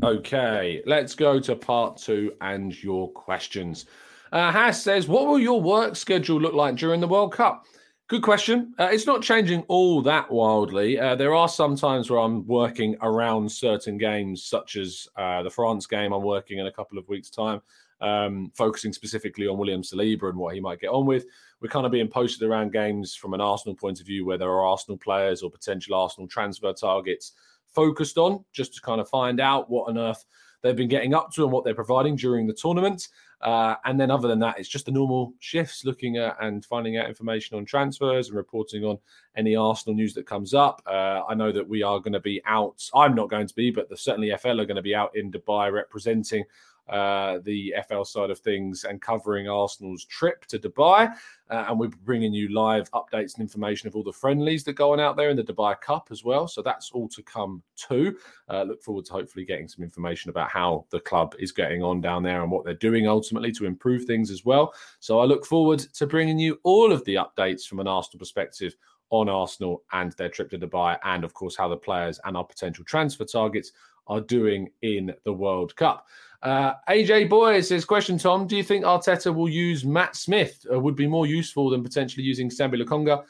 Okay, 0.03 0.83
let's 0.87 1.15
go 1.15 1.39
to 1.41 1.55
part 1.55 1.97
two 1.97 2.33
and 2.41 2.83
your 2.83 3.11
questions. 3.13 3.87
Uh, 4.33 4.51
Haas 4.51 4.83
says, 4.83 5.07
What 5.07 5.27
will 5.27 5.39
your 5.39 5.61
work 5.61 5.97
schedule 5.97 6.41
look 6.41 6.55
like 6.55 6.77
during 6.77 7.01
the 7.01 7.09
World 7.09 7.33
Cup? 7.33 7.67
Good 8.09 8.23
question. 8.23 8.75
Uh, 8.79 8.89
it's 8.93 9.07
not 9.07 9.23
changing 9.23 9.63
all 9.69 10.03
that 10.03 10.31
wildly. 10.31 10.99
Uh, 10.99 11.15
there 11.15 11.35
are 11.35 11.49
some 11.49 11.77
times 11.77 12.11
where 12.11 12.21
I'm 12.21 12.47
working 12.47 12.97
around 13.01 13.51
certain 13.51 13.97
games, 13.97 14.45
such 14.45 14.77
as 14.77 15.09
uh, 15.17 15.43
the 15.43 15.51
France 15.51 15.87
game. 15.87 16.13
I'm 16.13 16.23
working 16.23 16.59
in 16.59 16.67
a 16.67 16.73
couple 16.73 16.99
of 16.99 17.09
weeks' 17.09 17.31
time, 17.31 17.63
um, 18.01 18.51
focusing 18.55 18.93
specifically 18.93 19.47
on 19.47 19.57
William 19.57 19.83
Saliba 19.83 20.29
and 20.29 20.39
what 20.39 20.55
he 20.55 20.61
might 20.61 20.81
get 20.81 20.91
on 20.91 21.07
with. 21.07 21.25
We're 21.61 21.69
kind 21.69 21.87
of 21.87 21.93
being 21.93 22.09
posted 22.09 22.47
around 22.49 22.73
games 22.73 23.15
from 23.15 23.33
an 23.33 23.41
Arsenal 23.41 23.75
point 23.75 24.01
of 24.01 24.07
view, 24.07 24.27
where 24.27 24.39
there 24.39 24.51
are 24.51 24.67
Arsenal 24.67 24.99
players 24.99 25.43
or 25.43 25.51
potential 25.51 25.95
Arsenal 25.95 26.29
transfer 26.29 26.73
targets 26.73 27.33
focused 27.75 28.19
on, 28.19 28.45
just 28.52 28.75
to 28.75 28.81
kind 28.81 29.00
of 29.00 29.09
find 29.09 29.40
out 29.40 29.71
what 29.71 29.88
on 29.88 29.99
earth 29.99 30.25
they've 30.62 30.75
been 30.75 30.88
getting 30.88 31.14
up 31.14 31.31
to 31.33 31.45
and 31.45 31.52
what 31.52 31.62
they're 31.62 31.75
providing 31.75 32.16
during 32.16 32.47
the 32.47 32.52
tournament. 32.52 33.09
Uh, 33.43 33.76
and 33.85 34.00
then, 34.00 34.11
other 34.11 34.26
than 34.26 34.38
that, 34.38 34.59
it's 34.59 34.69
just 34.69 34.87
the 34.87 34.93
normal 34.93 35.35
shifts 35.38 35.85
looking 35.85 36.16
at 36.16 36.35
and 36.40 36.64
finding 36.64 36.97
out 36.97 37.09
information 37.09 37.59
on 37.59 37.64
transfers 37.66 38.28
and 38.28 38.37
reporting 38.37 38.85
on 38.85 38.99
any 39.37 39.54
Arsenal 39.54 39.95
news 39.95 40.14
that 40.14 40.26
comes 40.26 40.54
up. 40.54 40.83
Uh, 40.87 41.21
I 41.28 41.35
know 41.35 41.52
that 41.52 41.69
we 41.69 41.83
are 41.83 42.00
going 42.00 42.14
to 42.14 42.21
be 42.21 42.40
out. 42.47 42.88
I'm 42.95 43.14
not 43.14 43.28
going 43.28 43.47
to 43.47 43.54
be, 43.54 43.71
but 43.71 43.90
the, 43.90 43.97
certainly 43.99 44.35
FL 44.38 44.61
are 44.61 44.66
going 44.66 44.76
to 44.76 44.83
be 44.83 44.95
out 44.95 45.14
in 45.14 45.31
Dubai 45.31 45.71
representing 45.71 46.45
uh, 46.88 47.38
the 47.45 47.75
FL 47.88 48.03
side 48.03 48.31
of 48.31 48.38
things 48.38 48.85
and 48.85 49.00
covering 49.00 49.49
Arsenal's 49.49 50.05
trip 50.05 50.45
to 50.47 50.59
Dubai. 50.59 51.14
Uh, 51.50 51.67
and 51.69 51.79
we're 51.79 51.88
bringing 52.05 52.33
you 52.33 52.53
live 52.53 52.91
updates 52.93 53.35
and 53.35 53.41
information 53.41 53.87
of 53.87 53.97
all 53.97 54.03
the 54.03 54.12
friendlies 54.12 54.64
that 54.64 54.75
go 54.75 54.93
on 54.93 55.00
out 55.00 55.17
there 55.17 55.31
in 55.31 55.37
the 55.37 55.43
Dubai 55.43 55.79
Cup 55.81 56.09
as 56.11 56.25
well. 56.25 56.49
So 56.49 56.62
that's 56.62 56.91
all 56.91 57.09
to 57.09 57.23
come 57.23 57.62
too. 57.76 58.17
Uh, 58.49 58.62
look 58.62 58.83
forward 58.83 59.05
to 59.07 59.12
hopefully 59.12 59.45
getting 59.45 59.69
some 59.69 59.85
information 59.85 60.31
about 60.31 60.50
how 60.50 60.87
the 60.91 61.00
club 61.00 61.35
is 61.38 61.53
getting 61.53 61.83
on 61.83 62.00
down 62.00 62.23
there 62.23 62.43
and 62.43 62.50
what 62.50 62.64
they're 62.64 62.75
doing 62.75 63.07
ultimately 63.07 63.53
to 63.53 63.67
improve 63.67 64.05
things 64.05 64.31
as 64.31 64.45
well. 64.45 64.75
So 65.00 65.21
I 65.21 65.25
look 65.25 65.47
forward 65.47 65.81
to 65.81 66.07
bringing 66.07 66.38
you 66.38 66.59
all 66.64 66.93
of 66.93 67.05
the 67.05 67.17
updates 67.17 67.67
from 67.67 67.81
an 67.81 67.88
Arsenal 67.88 68.19
perspective 68.19 68.75
on 69.11 69.29
Arsenal 69.29 69.83
and 69.93 70.12
their 70.12 70.29
trip 70.29 70.50
to 70.50 70.59
Dubai, 70.59 70.99
and 71.05 71.25
of 71.25 71.35
course, 71.35 71.57
how 71.57 71.69
the 71.69 71.76
players 71.76 72.19
and 72.25 72.37
our 72.37 72.45
potential 72.45 72.85
transfer 72.85 73.25
targets 73.25 73.73
are 74.07 74.21
doing 74.21 74.69
in 74.83 75.14
the 75.25 75.33
World 75.33 75.75
Cup. 75.76 76.07
Uh, 76.45 76.75
AJ 76.91 77.31
Boy 77.31 77.63
says, 77.63 77.87
question, 77.87 78.19
Tom, 78.19 78.47
do 78.47 78.55
you 78.55 78.63
think 78.63 78.85
Arteta 78.85 79.35
will 79.35 79.49
use 79.49 79.85
Matt 79.85 80.15
Smith? 80.15 80.65
Uh, 80.71 80.79
would 80.79 80.95
be 80.95 81.07
more 81.07 81.27
useful 81.27 81.71
than 81.71 81.83
potentially 81.83 82.23
using 82.23 82.51
Sambi 82.51 82.83
Lokonga? 82.83 83.25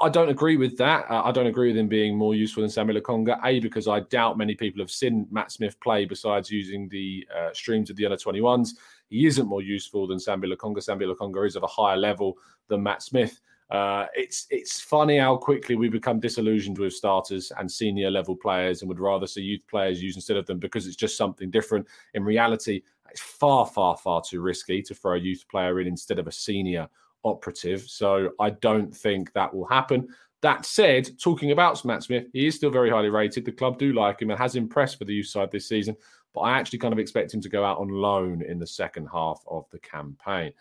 I 0.00 0.10
don't 0.10 0.28
agree 0.28 0.58
with 0.58 0.76
that. 0.76 1.06
Uh, 1.10 1.22
I 1.24 1.32
don't 1.32 1.46
agree 1.46 1.68
with 1.68 1.78
him 1.78 1.88
being 1.88 2.14
more 2.16 2.34
useful 2.34 2.62
than 2.62 2.70
Sambi 2.70 3.00
Lokonga. 3.00 3.38
A, 3.42 3.58
because 3.60 3.88
I 3.88 4.00
doubt 4.00 4.36
many 4.36 4.54
people 4.54 4.82
have 4.82 4.90
seen 4.90 5.26
Matt 5.30 5.50
Smith 5.50 5.80
play 5.80 6.04
besides 6.04 6.50
using 6.50 6.90
the 6.90 7.26
uh, 7.34 7.54
streams 7.54 7.88
of 7.88 7.96
the 7.96 8.04
under 8.04 8.18
21s. 8.18 8.72
He 9.08 9.26
isn't 9.26 9.46
more 9.46 9.62
useful 9.62 10.06
than 10.06 10.18
Sambi 10.18 10.52
Lokonga. 10.52 10.78
Sambi 10.78 11.10
Lokonga 11.10 11.46
is 11.46 11.56
of 11.56 11.62
a 11.62 11.68
higher 11.68 11.96
level 11.96 12.36
than 12.68 12.82
Matt 12.82 13.02
Smith. 13.02 13.40
Uh, 13.72 14.06
it's 14.14 14.46
it's 14.50 14.82
funny 14.82 15.16
how 15.16 15.34
quickly 15.34 15.76
we 15.76 15.88
become 15.88 16.20
disillusioned 16.20 16.76
with 16.76 16.92
starters 16.92 17.50
and 17.58 17.70
senior 17.70 18.10
level 18.10 18.36
players 18.36 18.82
and 18.82 18.88
would 18.88 19.00
rather 19.00 19.26
see 19.26 19.40
youth 19.40 19.62
players 19.66 20.02
used 20.02 20.18
instead 20.18 20.36
of 20.36 20.44
them 20.44 20.58
because 20.58 20.86
it's 20.86 20.94
just 20.94 21.16
something 21.16 21.50
different. 21.50 21.86
In 22.12 22.22
reality, 22.22 22.82
it's 23.10 23.22
far, 23.22 23.64
far, 23.64 23.96
far 23.96 24.20
too 24.20 24.42
risky 24.42 24.82
to 24.82 24.94
throw 24.94 25.14
a 25.14 25.18
youth 25.18 25.46
player 25.50 25.80
in 25.80 25.86
instead 25.86 26.18
of 26.18 26.26
a 26.26 26.32
senior 26.32 26.86
operative. 27.24 27.80
So 27.88 28.32
I 28.38 28.50
don't 28.50 28.94
think 28.94 29.32
that 29.32 29.54
will 29.54 29.66
happen. 29.66 30.06
That 30.42 30.66
said, 30.66 31.08
talking 31.18 31.52
about 31.52 31.82
Matt 31.82 32.02
Smith, 32.02 32.26
he 32.34 32.46
is 32.46 32.56
still 32.56 32.70
very 32.70 32.90
highly 32.90 33.08
rated. 33.08 33.46
The 33.46 33.52
club 33.52 33.78
do 33.78 33.94
like 33.94 34.20
him 34.20 34.30
and 34.30 34.38
has 34.38 34.54
impressed 34.54 34.98
for 34.98 35.06
the 35.06 35.14
youth 35.14 35.28
side 35.28 35.50
this 35.50 35.68
season, 35.68 35.96
but 36.34 36.40
I 36.40 36.58
actually 36.58 36.80
kind 36.80 36.92
of 36.92 36.98
expect 36.98 37.32
him 37.32 37.40
to 37.40 37.48
go 37.48 37.64
out 37.64 37.78
on 37.78 37.88
loan 37.88 38.42
in 38.42 38.58
the 38.58 38.66
second 38.66 39.06
half 39.10 39.42
of 39.46 39.64
the 39.70 39.78
campaign. 39.78 40.52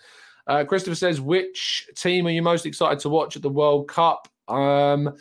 Uh, 0.47 0.63
Christopher 0.63 0.95
says, 0.95 1.21
which 1.21 1.87
team 1.95 2.27
are 2.27 2.31
you 2.31 2.41
most 2.41 2.65
excited 2.65 2.99
to 2.99 3.09
watch 3.09 3.35
at 3.35 3.41
the 3.41 3.49
World 3.49 3.87
Cup? 3.87 4.27
Um, 4.47 5.15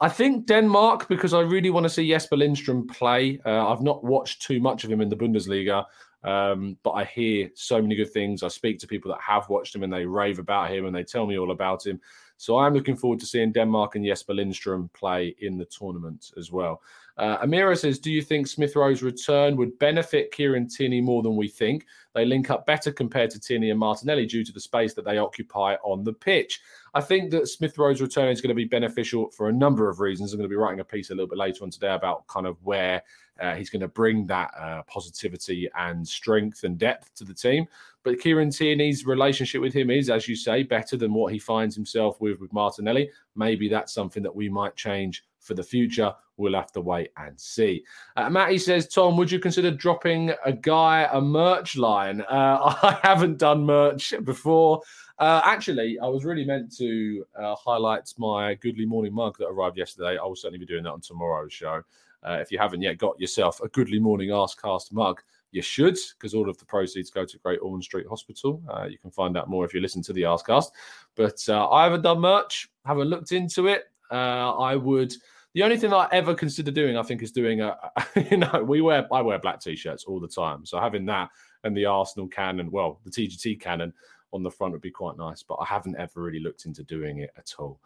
I 0.00 0.08
think 0.08 0.46
Denmark 0.46 1.08
because 1.08 1.32
I 1.32 1.40
really 1.40 1.70
want 1.70 1.84
to 1.84 1.90
see 1.90 2.08
Jesper 2.08 2.36
Lindstrom 2.36 2.88
play. 2.88 3.40
Uh, 3.46 3.68
I've 3.68 3.82
not 3.82 4.02
watched 4.02 4.42
too 4.42 4.60
much 4.60 4.82
of 4.82 4.90
him 4.90 5.00
in 5.00 5.08
the 5.08 5.16
Bundesliga, 5.16 5.84
um, 6.24 6.76
but 6.82 6.90
I 6.90 7.04
hear 7.04 7.50
so 7.54 7.80
many 7.80 7.94
good 7.94 8.12
things. 8.12 8.42
I 8.42 8.48
speak 8.48 8.80
to 8.80 8.88
people 8.88 9.12
that 9.12 9.20
have 9.20 9.48
watched 9.48 9.74
him 9.74 9.84
and 9.84 9.92
they 9.92 10.04
rave 10.04 10.40
about 10.40 10.72
him 10.72 10.86
and 10.86 10.94
they 10.94 11.04
tell 11.04 11.26
me 11.26 11.38
all 11.38 11.52
about 11.52 11.86
him. 11.86 12.00
So 12.36 12.58
I'm 12.58 12.74
looking 12.74 12.96
forward 12.96 13.20
to 13.20 13.26
seeing 13.26 13.52
Denmark 13.52 13.94
and 13.94 14.04
Jesper 14.04 14.34
Lindstrom 14.34 14.90
play 14.92 15.36
in 15.38 15.56
the 15.56 15.66
tournament 15.66 16.32
as 16.36 16.50
well. 16.50 16.82
Uh, 17.18 17.38
Amira 17.44 17.78
says, 17.78 17.98
Do 17.98 18.10
you 18.10 18.22
think 18.22 18.46
Smith 18.46 18.74
Rowe's 18.74 19.02
return 19.02 19.56
would 19.56 19.78
benefit 19.78 20.32
Kieran 20.32 20.68
Tierney 20.68 21.00
more 21.00 21.22
than 21.22 21.36
we 21.36 21.48
think? 21.48 21.86
They 22.14 22.24
link 22.24 22.50
up 22.50 22.66
better 22.66 22.92
compared 22.92 23.30
to 23.30 23.40
Tierney 23.40 23.70
and 23.70 23.78
Martinelli 23.78 24.26
due 24.26 24.44
to 24.44 24.52
the 24.52 24.60
space 24.60 24.94
that 24.94 25.04
they 25.04 25.18
occupy 25.18 25.76
on 25.82 26.04
the 26.04 26.12
pitch. 26.12 26.60
I 26.94 27.00
think 27.00 27.30
that 27.30 27.48
Smith 27.48 27.78
Rowe's 27.78 28.02
return 28.02 28.28
is 28.28 28.40
going 28.40 28.48
to 28.48 28.54
be 28.54 28.64
beneficial 28.64 29.30
for 29.30 29.48
a 29.48 29.52
number 29.52 29.88
of 29.88 30.00
reasons. 30.00 30.32
I'm 30.32 30.38
going 30.38 30.48
to 30.48 30.52
be 30.52 30.56
writing 30.56 30.80
a 30.80 30.84
piece 30.84 31.10
a 31.10 31.14
little 31.14 31.28
bit 31.28 31.38
later 31.38 31.64
on 31.64 31.70
today 31.70 31.94
about 31.94 32.26
kind 32.26 32.46
of 32.46 32.62
where 32.62 33.02
uh, 33.40 33.54
he's 33.54 33.70
going 33.70 33.80
to 33.80 33.88
bring 33.88 34.26
that 34.26 34.50
uh, 34.58 34.82
positivity 34.82 35.70
and 35.76 36.06
strength 36.06 36.64
and 36.64 36.78
depth 36.78 37.14
to 37.14 37.24
the 37.24 37.34
team. 37.34 37.66
But 38.04 38.20
Kieran 38.20 38.50
Tierney's 38.50 39.06
relationship 39.06 39.60
with 39.60 39.72
him 39.72 39.90
is, 39.90 40.10
as 40.10 40.28
you 40.28 40.36
say, 40.36 40.62
better 40.62 40.96
than 40.96 41.14
what 41.14 41.32
he 41.32 41.38
finds 41.38 41.74
himself 41.74 42.20
with 42.20 42.40
with 42.40 42.52
Martinelli. 42.52 43.10
Maybe 43.36 43.68
that's 43.68 43.94
something 43.94 44.22
that 44.22 44.34
we 44.34 44.48
might 44.48 44.76
change 44.76 45.24
for 45.42 45.54
the 45.54 45.62
future. 45.62 46.14
We'll 46.36 46.54
have 46.54 46.72
to 46.72 46.80
wait 46.80 47.10
and 47.18 47.38
see. 47.38 47.84
Uh, 48.16 48.30
Matty 48.30 48.58
says, 48.58 48.88
Tom, 48.88 49.16
would 49.16 49.30
you 49.30 49.38
consider 49.38 49.70
dropping 49.70 50.32
a 50.44 50.52
guy 50.52 51.08
a 51.12 51.20
merch 51.20 51.76
line? 51.76 52.22
Uh, 52.22 52.74
I 52.82 52.98
haven't 53.02 53.38
done 53.38 53.64
merch 53.64 54.14
before. 54.24 54.80
Uh, 55.18 55.42
actually, 55.44 55.98
I 56.00 56.06
was 56.06 56.24
really 56.24 56.44
meant 56.44 56.74
to 56.78 57.24
uh, 57.38 57.54
highlight 57.54 58.12
my 58.18 58.54
Goodly 58.54 58.86
Morning 58.86 59.14
mug 59.14 59.36
that 59.38 59.46
arrived 59.46 59.76
yesterday. 59.76 60.18
I 60.18 60.24
will 60.24 60.36
certainly 60.36 60.58
be 60.58 60.66
doing 60.66 60.84
that 60.84 60.92
on 60.92 61.00
tomorrow's 61.00 61.52
show. 61.52 61.82
Uh, 62.24 62.38
if 62.40 62.50
you 62.50 62.58
haven't 62.58 62.82
yet 62.82 62.98
got 62.98 63.20
yourself 63.20 63.60
a 63.60 63.68
Goodly 63.68 63.98
Morning 63.98 64.30
Arsecast 64.30 64.92
mug, 64.92 65.20
you 65.50 65.60
should, 65.60 65.98
because 66.18 66.34
all 66.34 66.48
of 66.48 66.56
the 66.58 66.64
proceeds 66.64 67.10
go 67.10 67.24
to 67.24 67.38
Great 67.38 67.60
Ormond 67.60 67.84
Street 67.84 68.06
Hospital. 68.08 68.62
Uh, 68.68 68.84
you 68.84 68.98
can 68.98 69.10
find 69.10 69.36
out 69.36 69.48
more 69.48 69.64
if 69.64 69.74
you 69.74 69.80
listen 69.80 70.02
to 70.02 70.12
the 70.12 70.22
Arsecast. 70.22 70.70
But 71.14 71.44
uh, 71.48 71.68
I 71.68 71.84
haven't 71.84 72.02
done 72.02 72.20
merch, 72.20 72.70
haven't 72.86 73.08
looked 73.08 73.32
into 73.32 73.66
it. 73.66 73.84
Uh, 74.10 74.56
I 74.56 74.76
would. 74.76 75.12
The 75.54 75.62
only 75.62 75.76
thing 75.76 75.92
I 75.92 76.08
ever 76.12 76.34
consider 76.34 76.70
doing, 76.70 76.96
I 76.96 77.02
think, 77.02 77.22
is 77.22 77.32
doing 77.32 77.60
a. 77.60 77.76
You 78.30 78.38
know, 78.38 78.64
we 78.66 78.80
wear 78.80 79.06
I 79.12 79.20
wear 79.20 79.38
black 79.38 79.60
t-shirts 79.60 80.04
all 80.04 80.20
the 80.20 80.28
time, 80.28 80.64
so 80.64 80.78
having 80.78 81.04
that 81.06 81.30
and 81.64 81.76
the 81.76 81.86
Arsenal 81.86 82.28
cannon, 82.28 82.70
well, 82.70 83.00
the 83.04 83.10
TGT 83.10 83.60
cannon 83.60 83.92
on 84.32 84.42
the 84.42 84.50
front 84.50 84.72
would 84.72 84.80
be 84.80 84.90
quite 84.90 85.16
nice, 85.16 85.42
but 85.42 85.56
I 85.56 85.66
haven't 85.66 85.96
ever 85.98 86.22
really 86.22 86.40
looked 86.40 86.64
into 86.64 86.82
doing 86.82 87.18
it 87.18 87.30
at 87.36 87.52
all. 87.58 87.80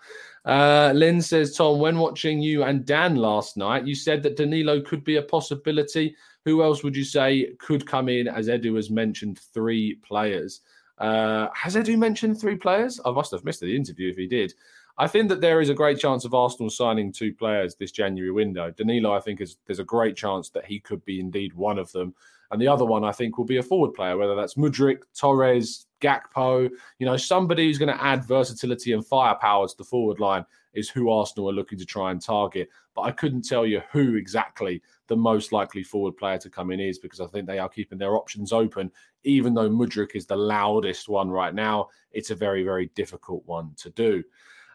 Uh, 0.44 0.92
Lynn 0.94 1.20
says, 1.20 1.56
Tom, 1.56 1.80
when 1.80 1.99
watching 1.99 2.40
you 2.40 2.62
and 2.62 2.87
Dan 2.87 3.16
last 3.16 3.56
night, 3.56 3.87
you 3.87 3.94
said 3.94 4.23
that 4.23 4.37
Danilo 4.37 4.80
could 4.80 5.02
be 5.02 5.16
a 5.16 5.23
possibility. 5.23 6.14
Who 6.44 6.62
else 6.62 6.85
would 6.85 6.96
you 6.96 7.04
say 7.04 7.54
could 7.58 7.87
come 7.87 8.08
in? 8.08 8.28
As 8.28 8.49
Edu 8.49 8.76
has 8.76 8.90
mentioned, 8.90 9.40
three 9.52 9.96
players. 9.96 10.61
Uh, 10.99 11.49
has 11.52 11.75
Edu 11.75 11.99
mentioned 11.99 12.40
three 12.40 12.56
players? 12.56 13.00
I 13.04 13.11
must 13.11 13.32
have 13.32 13.44
missed 13.44 13.61
the 13.61 13.75
interview 13.75 14.11
if 14.11 14.16
he 14.16 14.26
did. 14.26 14.54
I 14.98 15.06
think 15.06 15.28
that 15.28 15.42
there 15.42 15.60
is 15.60 15.68
a 15.68 15.74
great 15.74 15.98
chance 15.98 16.24
of 16.24 16.32
Arsenal 16.32 16.70
signing 16.70 17.12
two 17.12 17.34
players 17.34 17.74
this 17.74 17.92
January 17.92 18.30
window. 18.30 18.70
Danilo, 18.70 19.12
I 19.12 19.20
think, 19.20 19.42
is 19.42 19.58
there's 19.66 19.78
a 19.78 19.84
great 19.84 20.16
chance 20.16 20.48
that 20.50 20.64
he 20.64 20.80
could 20.80 21.04
be 21.04 21.20
indeed 21.20 21.52
one 21.52 21.78
of 21.78 21.92
them. 21.92 22.14
And 22.50 22.62
the 22.62 22.68
other 22.68 22.84
one, 22.84 23.04
I 23.04 23.12
think, 23.12 23.36
will 23.36 23.44
be 23.44 23.58
a 23.58 23.62
forward 23.62 23.92
player, 23.92 24.16
whether 24.16 24.34
that's 24.34 24.54
Mudryk, 24.54 25.02
Torres, 25.18 25.86
Gakpo. 26.00 26.70
You 26.98 27.06
know, 27.06 27.16
somebody 27.16 27.66
who's 27.66 27.78
going 27.78 27.94
to 27.94 28.02
add 28.02 28.24
versatility 28.24 28.92
and 28.92 29.04
firepower 29.04 29.68
to 29.68 29.76
the 29.76 29.84
forward 29.84 30.20
line 30.20 30.46
is 30.72 30.88
who 30.88 31.10
Arsenal 31.10 31.50
are 31.50 31.54
looking 31.54 31.78
to 31.78 31.84
try 31.84 32.10
and 32.10 32.22
target. 32.22 32.68
But 32.94 33.02
I 33.02 33.10
couldn't 33.10 33.42
tell 33.42 33.66
you 33.66 33.82
who 33.90 34.14
exactly 34.14 34.80
the 35.08 35.16
most 35.16 35.52
likely 35.52 35.82
forward 35.82 36.16
player 36.16 36.38
to 36.38 36.50
come 36.50 36.70
in 36.70 36.80
is 36.80 36.98
because 36.98 37.20
I 37.20 37.26
think 37.26 37.46
they 37.46 37.58
are 37.58 37.68
keeping 37.68 37.98
their 37.98 38.16
options 38.16 38.52
open. 38.52 38.90
Even 39.24 39.52
though 39.52 39.68
Mudryk 39.68 40.14
is 40.14 40.26
the 40.26 40.36
loudest 40.36 41.08
one 41.08 41.30
right 41.30 41.54
now, 41.54 41.88
it's 42.12 42.30
a 42.30 42.34
very, 42.34 42.62
very 42.62 42.90
difficult 42.94 43.42
one 43.46 43.72
to 43.76 43.90
do. 43.90 44.22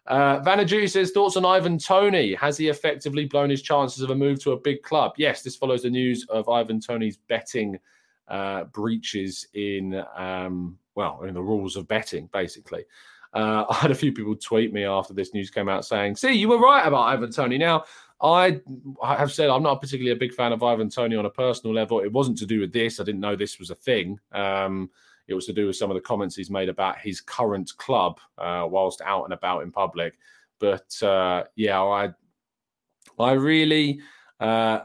Uh, 0.08 0.40
Vanaju 0.42 0.90
says 0.90 1.12
thoughts 1.12 1.38
on 1.38 1.46
Ivan 1.46 1.78
Toney. 1.78 2.34
Has 2.34 2.58
he 2.58 2.70
effectively 2.70 3.26
blown 3.26 3.50
his 3.50 3.62
chances 3.62 4.02
of 4.02 4.10
a 4.10 4.16
move 4.16 4.42
to 4.44 4.52
a 4.52 4.58
big 4.58 4.82
club? 4.82 5.14
Yes, 5.18 5.44
this 5.44 5.56
follows 5.56 5.84
the 5.84 5.90
news 5.90 6.26
of 6.30 6.50
Ivan 6.50 6.80
Toney's 6.80 7.18
betting 7.18 7.80
uh, 8.28 8.64
breaches 8.66 9.48
in 9.54 10.04
um, 10.16 10.78
well 10.96 11.22
in 11.24 11.34
the 11.34 11.42
rules 11.42 11.76
of 11.76 11.88
betting, 11.88 12.30
basically. 12.34 12.84
Uh, 13.34 13.66
I 13.70 13.76
had 13.76 13.92
a 13.92 13.96
few 13.96 14.12
people 14.12 14.36
tweet 14.36 14.74
me 14.74 14.86
after 14.86 15.14
this 15.14 15.34
news 15.34 15.52
came 15.52 15.70
out 15.70 15.86
saying, 15.86 16.16
"See, 16.16 16.34
you 16.34 16.50
were 16.50 16.60
right 16.60 16.86
about 16.86 17.08
Ivan 17.08 17.32
Toney." 17.32 17.58
Now, 17.58 17.84
I 18.22 18.62
have 19.04 19.32
said 19.32 19.50
I'm 19.50 19.64
not 19.64 19.82
particularly 19.82 20.16
a 20.16 20.20
big 20.20 20.34
fan 20.34 20.52
of 20.52 20.64
Ivan 20.64 20.90
Toney 20.90 21.16
on 21.16 21.26
a 21.26 21.30
personal 21.30 21.76
level. 21.76 22.00
It 22.00 22.12
wasn't 22.12 22.38
to 22.40 22.46
do 22.46 22.60
with 22.60 22.74
this. 22.74 23.00
I 23.00 23.04
didn't 23.04 23.22
know 23.22 23.36
this 23.36 23.60
was 23.60 23.70
a 23.70 23.76
thing. 23.76 24.20
Um, 24.32 24.90
it 25.32 25.36
was 25.36 25.46
to 25.48 25.54
do 25.54 25.68
with 25.68 25.76
some 25.76 25.90
of 25.90 25.96
the 25.96 26.02
comments 26.02 26.36
he's 26.36 26.50
made 26.50 26.70
about 26.70 27.00
his 27.00 27.22
current 27.22 27.76
club 27.78 28.20
uh, 28.38 28.68
whilst 28.70 29.02
out 29.02 29.24
and 29.24 29.34
about 29.34 29.64
in 29.64 29.72
public. 29.72 30.18
But 30.60 31.02
uh, 31.02 31.46
yeah, 31.56 31.82
I 31.82 32.10
I 33.18 33.32
really 33.34 34.02
uh, 34.40 34.82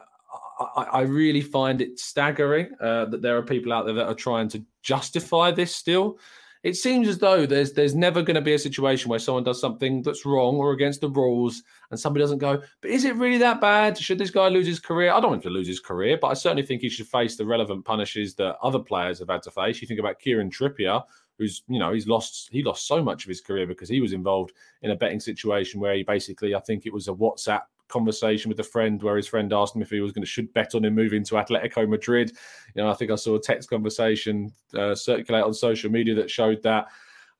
I, 0.77 0.83
I, 0.93 1.01
really 1.03 1.41
find 1.41 1.81
it 1.81 1.99
staggering 1.99 2.71
uh, 2.81 3.07
that 3.07 3.23
there 3.23 3.37
are 3.37 3.43
people 3.43 3.73
out 3.73 3.85
there 3.85 3.95
that 3.95 4.07
are 4.07 4.15
trying 4.15 4.49
to 4.51 4.65
justify 4.83 5.51
this 5.51 5.75
still 5.75 6.19
it 6.67 6.77
seems 6.77 7.07
as 7.07 7.19
though 7.19 7.47
there's 7.47 7.75
there's 7.75 7.95
never 7.95 8.23
going 8.23 8.35
to 8.35 8.41
be 8.41 8.55
a 8.55 8.59
situation 8.59 9.09
where 9.09 9.21
someone 9.21 9.45
does 9.45 9.61
something 9.61 10.03
that's 10.03 10.27
wrong 10.27 10.57
or 10.57 10.73
against 10.73 11.01
the 11.01 11.09
rules 11.09 11.63
and 11.93 12.01
somebody 12.01 12.25
doesn't 12.25 12.39
go 12.39 12.61
but 12.81 12.91
is 12.91 13.05
it 13.05 13.15
really 13.15 13.39
that 13.39 13.61
bad? 13.61 13.97
Should 13.97 14.19
this 14.19 14.33
guy 14.33 14.49
lose 14.49 14.67
his 14.67 14.81
career? 14.81 15.13
I 15.13 15.21
don't 15.21 15.31
want 15.31 15.45
him 15.45 15.51
to 15.53 15.57
lose 15.57 15.69
his 15.69 15.79
career 15.79 16.19
but 16.21 16.27
i 16.27 16.35
certainly 16.35 16.67
think 16.67 16.83
he 16.83 16.89
should 16.89 17.07
face 17.07 17.37
the 17.37 17.47
relevant 17.47 17.85
punishes 17.85 18.35
that 18.35 18.57
other 18.65 18.81
players 18.81 19.21
have 19.21 19.29
had 19.29 19.45
to 19.45 19.51
face. 19.53 19.81
You 19.81 19.87
think 19.87 20.01
about 20.01 20.19
kieran 20.19 20.51
trippier 20.51 21.05
who's 21.39 21.63
you 21.69 21.79
know 21.79 21.93
he's 21.93 22.09
lost 22.09 22.49
he 22.51 22.65
lost 22.65 22.89
so 22.89 23.01
much 23.01 23.25
of 23.25 23.29
his 23.29 23.41
career 23.41 23.67
because 23.67 23.89
he 23.89 24.01
was 24.01 24.13
involved 24.13 24.53
in 24.83 24.91
a 24.91 24.97
betting 24.97 25.21
situation 25.21 25.79
where 25.79 25.95
he 25.95 26.03
basically 26.03 26.55
i 26.55 26.61
think 26.61 26.85
it 26.85 26.93
was 26.93 27.07
a 27.07 27.13
whatsapp 27.13 27.63
conversation 27.89 28.49
with 28.49 28.61
a 28.61 28.65
friend 28.65 29.03
where 29.03 29.17
his 29.17 29.27
friend 29.27 29.53
asked 29.53 29.77
him 29.77 29.83
if 29.83 29.91
he 29.91 30.01
was 30.01 30.13
going 30.13 30.23
to 30.23 30.29
should 30.29 30.53
bet 30.53 30.75
on 30.75 30.85
him 30.85 30.95
moving 30.95 31.25
to 31.25 31.35
Atletico 31.35 31.89
Madrid. 31.89 32.33
You 32.75 32.83
know, 32.83 32.91
I 32.91 32.95
think 32.95 33.11
I 33.11 33.17
saw 33.17 33.37
a 33.37 33.41
text 33.41 33.71
conversation 33.71 34.53
uh, 34.75 34.95
circulate 34.95 35.45
on 35.45 35.55
social 35.55 35.91
media 35.91 36.15
that 36.15 36.31
showed 36.31 36.63
that 36.63 36.87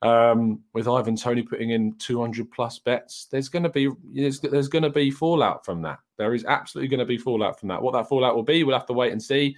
um, 0.03 0.61
with 0.75 0.89
Ivan 0.89 1.17
Toney 1.17 1.43
putting 1.43 1.71
in 1.71 1.95
200 1.99 2.51
plus 2.51 2.79
bets, 2.79 3.27
there's 3.31 3.49
going 3.49 3.63
to 3.63 3.71
be 3.71 3.91
there's, 4.13 4.41
there's 4.41 4.69
going 4.69 4.83
to 4.83 4.91
be 4.91 5.11
fallout 5.11 5.65
from 5.65 5.83
that. 5.83 5.99
There 6.19 6.35
is 6.35 6.45
absolutely 6.45 6.89
going 6.89 7.01
to 7.01 7.07
be 7.07 7.19
fallout 7.19 7.59
from 7.59 7.69
that. 7.71 7.83
What 7.83 7.93
that 7.95 8.09
fallout 8.09 8.37
will 8.37 8.43
be, 8.43 8.63
we'll 8.63 8.77
have 8.77 8.87
to 8.87 8.93
wait 8.93 9.13
and 9.13 9.23
see 9.23 9.57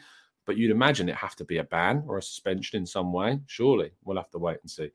but 0.48 0.56
you'd 0.56 0.70
imagine 0.70 1.10
it 1.10 1.14
have 1.14 1.36
to 1.36 1.44
be 1.44 1.58
a 1.58 1.62
ban 1.64 2.02
or 2.08 2.16
a 2.16 2.22
suspension 2.22 2.78
in 2.78 2.86
some 2.86 3.12
way. 3.12 3.38
Surely 3.48 3.90
we'll 4.04 4.16
have 4.16 4.30
to 4.30 4.38
wait 4.38 4.56
and 4.62 4.70
see. 4.70 4.90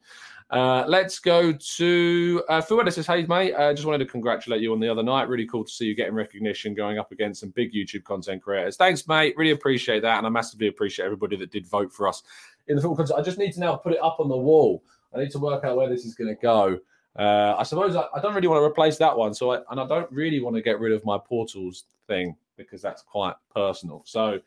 Uh, 0.49 0.83
let's 0.87 1.19
go 1.19 1.53
to 1.53 2.43
uh, 2.49 2.59
Fuad 2.59 2.91
says, 2.91 3.05
"Hey 3.05 3.23
mate, 3.27 3.53
I 3.53 3.65
uh, 3.65 3.73
just 3.75 3.85
wanted 3.85 3.99
to 3.99 4.07
congratulate 4.07 4.61
you 4.61 4.73
on 4.73 4.79
the 4.79 4.89
other 4.89 5.03
night. 5.03 5.29
Really 5.29 5.45
cool 5.45 5.63
to 5.63 5.71
see 5.71 5.85
you 5.85 5.93
getting 5.93 6.15
recognition, 6.15 6.73
going 6.73 6.97
up 6.97 7.11
against 7.11 7.39
some 7.39 7.51
big 7.51 7.71
YouTube 7.71 8.03
content 8.03 8.41
creators. 8.41 8.77
Thanks, 8.77 9.07
mate. 9.07 9.35
Really 9.37 9.51
appreciate 9.51 10.01
that, 10.01 10.17
and 10.17 10.25
I 10.25 10.29
massively 10.31 10.69
appreciate 10.69 11.05
everybody 11.05 11.35
that 11.35 11.51
did 11.51 11.67
vote 11.67 11.93
for 11.93 12.07
us 12.07 12.23
in 12.67 12.75
the 12.75 12.81
football 12.81 12.97
contest. 12.97 13.19
I 13.19 13.21
just 13.21 13.37
need 13.37 13.53
to 13.53 13.59
now 13.59 13.75
put 13.75 13.93
it 13.93 14.01
up 14.01 14.19
on 14.19 14.29
the 14.29 14.35
wall. 14.35 14.83
I 15.13 15.19
need 15.19 15.29
to 15.33 15.39
work 15.39 15.63
out 15.63 15.77
where 15.77 15.87
this 15.87 16.03
is 16.03 16.15
going 16.15 16.35
to 16.35 16.41
go." 16.41 16.79
Uh, 17.15 17.53
I 17.59 17.61
suppose 17.61 17.95
I, 17.95 18.05
I, 18.15 18.19
don't 18.19 18.33
really 18.33 18.47
want 18.47 18.59
to 18.59 18.65
replace 18.65 18.97
that 18.97 19.15
one, 19.15 19.35
so 19.35 19.51
I, 19.51 19.59
and 19.69 19.79
I 19.79 19.85
don't 19.85 20.11
really 20.11 20.39
want 20.39 20.55
to 20.55 20.63
get 20.63 20.79
rid 20.79 20.93
of 20.93 21.05
my 21.05 21.19
portals 21.19 21.83
thing 22.07 22.35
because 22.57 22.81
that's 22.81 23.03
quite 23.03 23.35
personal. 23.53 24.01
So 24.03 24.39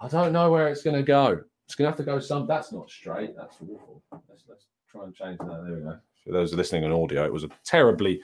I 0.00 0.08
don't 0.08 0.32
know 0.32 0.50
where 0.50 0.68
it's 0.68 0.82
going 0.82 0.96
to 0.96 1.02
go. 1.02 1.40
It's 1.66 1.74
going 1.74 1.86
to 1.86 1.90
have 1.90 1.98
to 1.98 2.04
go 2.04 2.18
some. 2.18 2.46
That's 2.46 2.72
not 2.72 2.90
straight. 2.90 3.36
That's 3.36 3.56
awful. 3.62 4.02
Let's, 4.28 4.44
let's 4.48 4.66
try 4.90 5.04
and 5.04 5.14
change 5.14 5.38
that. 5.38 5.62
There 5.64 5.76
we 5.76 5.82
go. 5.82 5.98
For 6.24 6.32
those 6.32 6.52
listening 6.54 6.84
on 6.84 6.92
audio, 6.92 7.24
it 7.24 7.32
was 7.32 7.44
a 7.44 7.48
terribly 7.64 8.22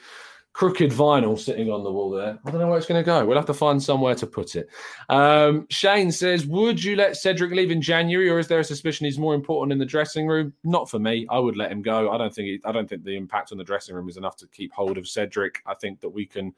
crooked 0.53 0.91
vinyl 0.91 1.39
sitting 1.39 1.71
on 1.71 1.85
the 1.85 1.93
wall 1.93 2.11
there. 2.11 2.39
I 2.47 2.51
don't 2.51 2.61
know 2.61 2.67
where 2.69 2.79
it's 2.79 2.87
going 2.87 3.03
to 3.03 3.05
go. 3.05 3.27
We'll 3.27 3.37
have 3.37 3.45
to 3.45 3.55
find 3.55 3.83
somewhere 3.83 4.15
to 4.15 4.27
put 4.27 4.57
it. 4.57 4.69
Um, 5.11 5.67
Shane 5.69 6.11
says, 6.11 6.47
"Would 6.47 6.83
you 6.83 6.97
let 6.97 7.17
Cedric 7.17 7.53
leave 7.53 7.71
in 7.71 7.83
January, 7.83 8.31
or 8.31 8.39
is 8.39 8.49
there 8.49 8.61
a 8.61 8.65
suspicion 8.65 9.05
he's 9.05 9.19
more 9.19 9.35
important 9.35 9.73
in 9.73 9.79
the 9.79 9.85
dressing 9.85 10.27
room?" 10.27 10.55
Not 10.65 10.89
for 10.89 10.99
me. 10.99 11.27
I 11.29 11.39
would 11.39 11.59
let 11.59 11.71
him 11.71 11.83
go. 11.83 12.11
I 12.11 12.17
don't 12.17 12.35
think. 12.35 12.47
He, 12.47 12.61
I 12.65 12.73
don't 12.73 12.89
think 12.89 13.05
the 13.05 13.17
impact 13.17 13.53
on 13.53 13.59
the 13.59 13.65
dressing 13.65 13.95
room 13.95 14.09
is 14.09 14.17
enough 14.17 14.37
to 14.37 14.47
keep 14.49 14.73
hold 14.73 14.97
of 14.97 15.07
Cedric. 15.07 15.63
I 15.67 15.75
think 15.75 16.01
that 16.01 16.09
we 16.09 16.25
can 16.25 16.55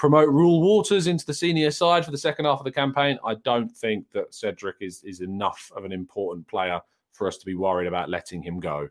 promote 0.00 0.30
Reuell 0.30 0.62
Walters 0.62 1.08
into 1.08 1.26
the 1.26 1.34
senior 1.34 1.70
side 1.70 2.06
for 2.06 2.10
the 2.10 2.16
second 2.16 2.46
half 2.46 2.58
of 2.58 2.64
the 2.64 2.72
campaign. 2.72 3.18
I 3.22 3.34
don't 3.34 3.70
think 3.70 4.10
that 4.12 4.32
Cedric 4.32 4.76
is 4.80 5.04
is 5.04 5.20
enough 5.20 5.70
of 5.76 5.84
an 5.84 5.92
important 5.92 6.48
player 6.48 6.80
for 7.12 7.28
us 7.28 7.36
to 7.36 7.44
be 7.44 7.54
worried 7.54 7.86
about 7.86 8.08
letting 8.08 8.42
him 8.42 8.60
go. 8.60 8.88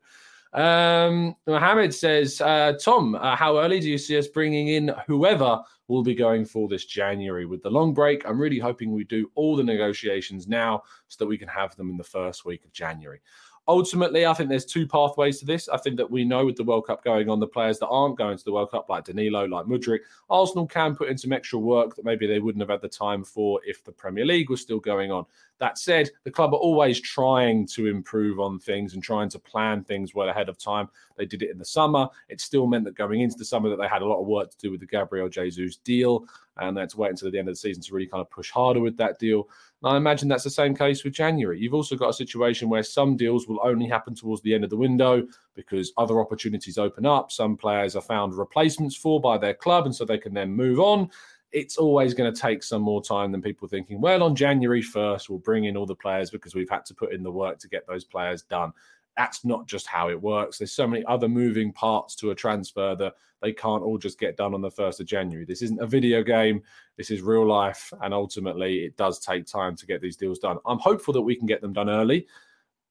Um, 0.53 1.35
Mohammed 1.47 1.95
says, 1.95 2.41
uh, 2.41 2.73
Tom, 2.79 3.15
uh, 3.15 3.35
how 3.35 3.57
early 3.57 3.79
do 3.79 3.89
you 3.89 3.97
see 3.97 4.19
us 4.19 4.27
bringing 4.27 4.67
in 4.67 4.91
whoever 5.07 5.59
will 5.87 6.03
be 6.03 6.13
going 6.13 6.45
for 6.45 6.67
this 6.67 6.85
January 6.85 7.47
with 7.47 7.63
the 7.63 7.71
long 7.71 7.91
break? 7.91 8.27
I'm 8.27 8.39
really 8.39 8.59
hoping 8.59 8.91
we 8.91 9.03
do 9.03 9.31
all 9.33 9.55
the 9.55 9.63
negotiations 9.63 10.47
now 10.47 10.83
so 11.07 11.17
that 11.19 11.27
we 11.27 11.39
can 11.39 11.47
have 11.47 11.75
them 11.75 11.89
in 11.89 11.97
the 11.97 12.03
first 12.03 12.45
week 12.45 12.65
of 12.65 12.71
January 12.71 13.21
ultimately, 13.69 14.25
I 14.25 14.33
think 14.33 14.49
there's 14.49 14.65
two 14.65 14.87
pathways 14.87 15.39
to 15.39 15.45
this. 15.45 15.69
I 15.69 15.77
think 15.77 15.95
that 15.97 16.09
we 16.09 16.25
know 16.25 16.43
with 16.45 16.57
the 16.57 16.63
World 16.63 16.87
Cup 16.87 17.03
going 17.03 17.29
on, 17.29 17.39
the 17.39 17.47
players 17.47 17.77
that 17.79 17.87
aren't 17.87 18.17
going 18.17 18.35
to 18.35 18.43
the 18.43 18.51
World 18.51 18.71
Cup, 18.71 18.89
like 18.89 19.05
Danilo, 19.05 19.45
like 19.45 19.67
Mudryk, 19.67 19.99
Arsenal 20.29 20.65
can 20.65 20.95
put 20.95 21.07
in 21.07 21.17
some 21.17 21.31
extra 21.31 21.59
work 21.59 21.95
that 21.95 22.03
maybe 22.03 22.25
they 22.25 22.39
wouldn't 22.39 22.61
have 22.61 22.69
had 22.69 22.81
the 22.81 22.89
time 22.89 23.23
for 23.23 23.61
if 23.63 23.83
the 23.83 23.91
Premier 23.91 24.25
League 24.25 24.49
was 24.49 24.59
still 24.59 24.79
going 24.79 25.11
on. 25.11 25.23
That 25.59 25.77
said, 25.77 26.09
the 26.23 26.31
club 26.31 26.53
are 26.53 26.57
always 26.57 27.01
trying 27.01 27.67
to 27.67 27.87
improve 27.87 28.39
on 28.39 28.59
things 28.59 28.93
and 28.93 29.03
trying 29.03 29.29
to 29.29 29.39
plan 29.39 29.83
things 29.83 30.15
well 30.15 30.29
ahead 30.29 30.47
of 30.47 30.57
time. 30.57 30.87
They 31.17 31.25
did 31.25 31.43
it 31.43 31.51
in 31.51 31.57
the 31.57 31.65
summer. 31.65 32.07
It 32.29 32.39
still 32.39 32.65
meant 32.65 32.85
that 32.85 32.95
going 32.95 33.19
into 33.21 33.37
the 33.37 33.45
summer 33.45 33.69
that 33.69 33.75
they 33.75 33.87
had 33.87 34.01
a 34.01 34.05
lot 34.05 34.21
of 34.21 34.27
work 34.27 34.51
to 34.51 34.57
do 34.57 34.71
with 34.71 34.79
the 34.79 34.85
Gabriel 34.85 35.27
Jesus 35.27 35.75
deal, 35.75 36.25
and 36.57 36.75
they 36.75 36.81
had 36.81 36.89
to 36.91 36.97
wait 36.97 37.11
until 37.11 37.29
the 37.29 37.37
end 37.37 37.49
of 37.49 37.53
the 37.53 37.59
season 37.59 37.83
to 37.83 37.93
really 37.93 38.07
kind 38.07 38.21
of 38.21 38.29
push 38.29 38.49
harder 38.49 38.79
with 38.79 38.95
that 38.97 39.19
deal. 39.19 39.49
And 39.83 39.93
I 39.93 39.97
imagine 39.97 40.29
that's 40.29 40.43
the 40.45 40.49
same 40.49 40.75
case 40.75 41.03
with 41.03 41.13
January. 41.13 41.59
You've 41.59 41.73
also 41.73 41.95
got 41.95 42.09
a 42.09 42.13
situation 42.13 42.69
where 42.69 42.83
some 42.83 43.17
deals 43.17 43.47
will 43.47 43.59
only 43.63 43.87
happen 43.87 44.15
towards 44.15 44.41
the 44.41 44.53
end 44.53 44.63
of 44.63 44.69
the 44.69 44.77
window 44.77 45.27
because 45.55 45.91
other 45.97 46.21
opportunities 46.21 46.77
open 46.77 47.05
up. 47.05 47.31
Some 47.31 47.57
players 47.57 47.95
are 47.97 48.01
found 48.01 48.33
replacements 48.33 48.95
for 48.95 49.19
by 49.19 49.37
their 49.37 49.53
club, 49.53 49.85
and 49.85 49.95
so 49.95 50.05
they 50.05 50.17
can 50.17 50.33
then 50.33 50.51
move 50.51 50.79
on 50.79 51.09
it's 51.51 51.77
always 51.77 52.13
going 52.13 52.31
to 52.31 52.39
take 52.39 52.61
some 52.61 52.81
more 52.81 53.01
time 53.01 53.31
than 53.31 53.41
people 53.41 53.67
thinking, 53.67 53.99
well, 53.99 54.21
on 54.23 54.35
January 54.35 54.83
1st, 54.83 55.29
we'll 55.29 55.39
bring 55.39 55.65
in 55.65 55.75
all 55.75 55.85
the 55.85 55.95
players 55.95 56.29
because 56.29 56.53
we've 56.53 56.69
had 56.69 56.85
to 56.85 56.93
put 56.93 57.13
in 57.13 57.23
the 57.23 57.31
work 57.31 57.57
to 57.59 57.67
get 57.67 57.87
those 57.87 58.03
players 58.03 58.43
done. 58.43 58.71
that's 59.17 59.43
not 59.43 59.67
just 59.67 59.85
how 59.85 60.09
it 60.09 60.21
works. 60.21 60.57
There's 60.57 60.71
so 60.71 60.87
many 60.87 61.03
other 61.05 61.27
moving 61.27 61.73
parts 61.73 62.15
to 62.15 62.31
a 62.31 62.35
transfer 62.35 62.95
that 62.95 63.15
they 63.41 63.51
can't 63.51 63.83
all 63.83 63.97
just 63.97 64.17
get 64.17 64.37
done 64.37 64.53
on 64.53 64.61
the 64.61 64.71
1st 64.71 65.01
of 65.01 65.07
January. 65.07 65.45
This 65.45 65.61
isn't 65.61 65.81
a 65.81 65.85
video 65.85 66.23
game, 66.23 66.61
this 66.97 67.11
is 67.11 67.21
real 67.21 67.45
life. 67.45 67.91
And 68.01 68.13
ultimately, 68.13 68.85
it 68.85 68.95
does 68.95 69.19
take 69.19 69.45
time 69.45 69.75
to 69.75 69.85
get 69.85 70.01
these 70.01 70.15
deals 70.15 70.39
done. 70.39 70.57
I'm 70.65 70.79
hopeful 70.79 71.13
that 71.13 71.21
we 71.21 71.35
can 71.35 71.47
get 71.47 71.61
them 71.61 71.73
done 71.73 71.89
early, 71.89 72.27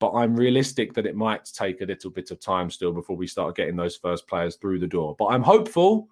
but 0.01 0.13
I'm 0.13 0.37
realistic 0.37 0.93
that 0.95 1.07
it 1.07 1.17
might 1.17 1.47
take 1.47 1.81
a 1.81 1.87
little 1.87 2.11
bit 2.11 2.31
of 2.31 2.41
time 2.41 2.71
still 2.71 2.93
before 2.93 3.17
we 3.17 3.27
start 3.27 3.57
getting 3.57 3.77
those 3.77 3.97
first 3.97 4.27
players 4.27 4.57
through 4.57 4.81
the 4.81 4.87
door. 4.87 5.17
But 5.19 5.29
I'm 5.29 5.43
hopeful. 5.43 6.09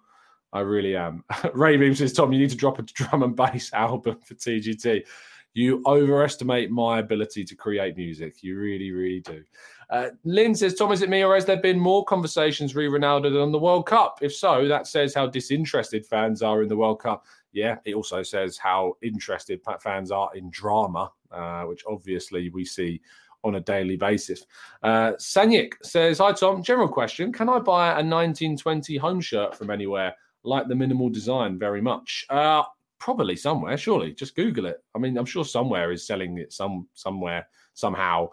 I 0.53 0.61
really 0.61 0.95
am. 0.95 1.23
Ray 1.53 1.77
Beam 1.77 1.95
says, 1.95 2.13
Tom, 2.13 2.31
you 2.31 2.39
need 2.39 2.49
to 2.49 2.55
drop 2.55 2.79
a 2.79 2.83
drum 2.83 3.23
and 3.23 3.35
bass 3.35 3.71
album 3.73 4.19
for 4.23 4.33
TGT. 4.35 5.05
You 5.53 5.81
overestimate 5.87 6.69
my 6.69 6.99
ability 6.99 7.43
to 7.45 7.55
create 7.55 7.97
music. 7.97 8.43
You 8.43 8.59
really, 8.59 8.91
really 8.91 9.21
do. 9.21 9.43
Uh, 9.89 10.09
Lynn 10.23 10.53
says, 10.53 10.75
Tom, 10.75 10.91
is 10.91 11.01
it 11.01 11.09
me 11.09 11.23
or 11.23 11.33
has 11.33 11.45
there 11.45 11.61
been 11.61 11.79
more 11.79 12.05
conversations 12.05 12.75
re 12.75 12.87
Ronaldo 12.87 13.23
than 13.23 13.37
on 13.37 13.51
the 13.51 13.59
World 13.59 13.87
Cup? 13.87 14.19
If 14.21 14.35
so, 14.35 14.67
that 14.67 14.85
says 14.85 15.15
how 15.15 15.27
disinterested 15.27 16.05
fans 16.05 16.41
are 16.41 16.61
in 16.61 16.67
the 16.67 16.77
World 16.77 16.99
Cup. 16.99 17.25
Yeah, 17.53 17.77
it 17.85 17.95
also 17.95 18.21
says 18.21 18.57
how 18.57 18.97
interested 19.01 19.61
fans 19.79 20.11
are 20.11 20.29
in 20.35 20.49
drama, 20.51 21.11
uh, 21.31 21.63
which 21.63 21.83
obviously 21.87 22.49
we 22.49 22.63
see 22.63 23.01
on 23.43 23.55
a 23.55 23.59
daily 23.59 23.95
basis. 23.95 24.45
Uh, 24.83 25.13
Sanyik 25.13 25.73
says, 25.81 26.19
Hi, 26.19 26.33
Tom. 26.33 26.61
General 26.61 26.89
question 26.89 27.31
Can 27.31 27.49
I 27.49 27.59
buy 27.59 27.87
a 27.87 28.03
1920 28.03 28.97
home 28.97 29.21
shirt 29.21 29.55
from 29.55 29.71
anywhere? 29.71 30.13
Like 30.47 30.67
the 30.67 30.75
minimal 30.75 31.09
design 31.09 31.59
very 31.59 31.81
much. 31.81 32.25
Uh, 32.29 32.63
probably 32.99 33.35
somewhere, 33.35 33.77
surely. 33.77 34.13
Just 34.13 34.35
Google 34.35 34.65
it. 34.65 34.77
I 34.95 34.99
mean, 34.99 35.17
I'm 35.17 35.25
sure 35.25 35.45
somewhere 35.45 35.91
is 35.91 36.07
selling 36.07 36.37
it 36.37 36.53
some 36.53 36.87
somewhere 36.93 37.47
somehow, 37.73 38.29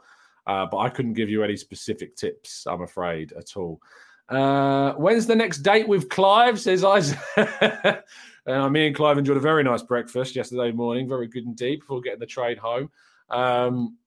uh, 0.46 0.66
but 0.70 0.78
I 0.78 0.88
couldn't 0.88 1.14
give 1.14 1.28
you 1.28 1.42
any 1.42 1.56
specific 1.56 2.16
tips. 2.16 2.66
I'm 2.66 2.82
afraid 2.82 3.32
at 3.32 3.56
all. 3.56 3.80
Uh, 4.28 4.92
when's 4.92 5.26
the 5.26 5.36
next 5.36 5.58
date 5.58 5.88
with 5.88 6.08
Clive? 6.08 6.58
Says 6.60 6.84
Isaac. 6.84 7.18
uh, 8.46 8.68
me 8.70 8.86
and 8.86 8.96
Clive 8.96 9.18
enjoyed 9.18 9.36
a 9.36 9.40
very 9.40 9.64
nice 9.64 9.82
breakfast 9.82 10.36
yesterday 10.36 10.72
morning, 10.72 11.08
very 11.08 11.26
good 11.26 11.44
indeed. 11.44 11.80
Before 11.80 12.00
getting 12.00 12.20
the 12.20 12.26
trade 12.26 12.58
home. 12.58 12.90
Um, 13.28 13.98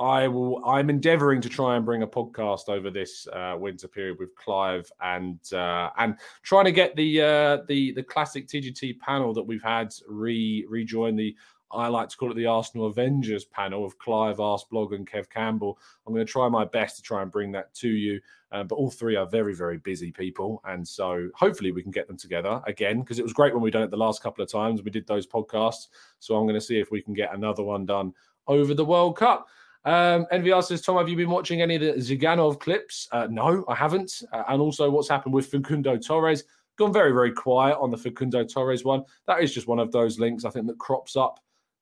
I 0.00 0.28
will. 0.28 0.64
I'm 0.64 0.88
endeavouring 0.88 1.42
to 1.42 1.50
try 1.50 1.76
and 1.76 1.84
bring 1.84 2.02
a 2.02 2.06
podcast 2.06 2.70
over 2.70 2.90
this 2.90 3.28
uh, 3.28 3.54
winter 3.58 3.86
period 3.86 4.18
with 4.18 4.34
Clive 4.34 4.90
and 5.02 5.38
uh, 5.52 5.90
and 5.98 6.16
trying 6.42 6.64
to 6.64 6.72
get 6.72 6.96
the 6.96 7.20
uh, 7.20 7.58
the 7.68 7.92
the 7.92 8.02
classic 8.02 8.48
TGT 8.48 8.98
panel 8.98 9.34
that 9.34 9.42
we've 9.42 9.62
had 9.62 9.94
re 10.08 10.64
rejoin 10.68 11.16
the. 11.16 11.36
I 11.72 11.86
like 11.86 12.08
to 12.08 12.16
call 12.16 12.32
it 12.32 12.34
the 12.34 12.46
Arsenal 12.46 12.86
Avengers 12.86 13.44
panel 13.44 13.84
of 13.84 13.96
Clive, 13.98 14.38
Arseblog, 14.38 14.92
and 14.92 15.08
Kev 15.08 15.30
Campbell. 15.30 15.78
I'm 16.04 16.12
going 16.12 16.26
to 16.26 16.32
try 16.32 16.48
my 16.48 16.64
best 16.64 16.96
to 16.96 17.02
try 17.02 17.22
and 17.22 17.30
bring 17.30 17.52
that 17.52 17.72
to 17.74 17.88
you. 17.88 18.20
Um, 18.50 18.66
but 18.66 18.74
all 18.74 18.90
three 18.90 19.14
are 19.14 19.26
very, 19.26 19.54
very 19.54 19.78
busy 19.78 20.10
people. 20.10 20.60
And 20.64 20.88
so 20.88 21.28
hopefully 21.36 21.70
we 21.70 21.84
can 21.84 21.92
get 21.92 22.08
them 22.08 22.16
together 22.16 22.60
again 22.66 22.98
because 23.02 23.20
it 23.20 23.22
was 23.22 23.32
great 23.32 23.54
when 23.54 23.62
we 23.62 23.70
done 23.70 23.84
it 23.84 23.92
the 23.92 23.96
last 23.96 24.20
couple 24.20 24.42
of 24.42 24.50
times. 24.50 24.82
We 24.82 24.90
did 24.90 25.06
those 25.06 25.28
podcasts. 25.28 25.86
So 26.18 26.34
I'm 26.34 26.44
going 26.44 26.58
to 26.58 26.60
see 26.60 26.80
if 26.80 26.90
we 26.90 27.02
can 27.02 27.14
get 27.14 27.32
another 27.32 27.62
one 27.62 27.86
done 27.86 28.14
over 28.48 28.74
the 28.74 28.84
World 28.84 29.16
Cup. 29.16 29.46
Um, 29.84 30.26
NVR 30.32 30.62
says, 30.62 30.82
Tom, 30.82 30.98
have 30.98 31.08
you 31.08 31.16
been 31.16 31.30
watching 31.30 31.62
any 31.62 31.76
of 31.76 31.80
the 31.80 31.92
Ziganov 31.94 32.60
clips? 32.60 33.08
Uh, 33.12 33.28
no, 33.30 33.64
I 33.68 33.74
haven't. 33.74 34.22
Uh, 34.32 34.44
and 34.48 34.60
also, 34.60 34.90
what's 34.90 35.08
happened 35.08 35.34
with 35.34 35.46
Facundo 35.46 35.96
Torres? 35.96 36.44
Gone 36.76 36.92
very, 36.92 37.12
very 37.12 37.32
quiet 37.32 37.78
on 37.78 37.90
the 37.90 37.96
Facundo 37.96 38.44
Torres 38.44 38.84
one. 38.84 39.04
That 39.26 39.42
is 39.42 39.52
just 39.52 39.66
one 39.66 39.78
of 39.78 39.92
those 39.92 40.18
links 40.18 40.44
I 40.44 40.50
think 40.50 40.66
that 40.66 40.78
crops 40.78 41.16
up 41.16 41.40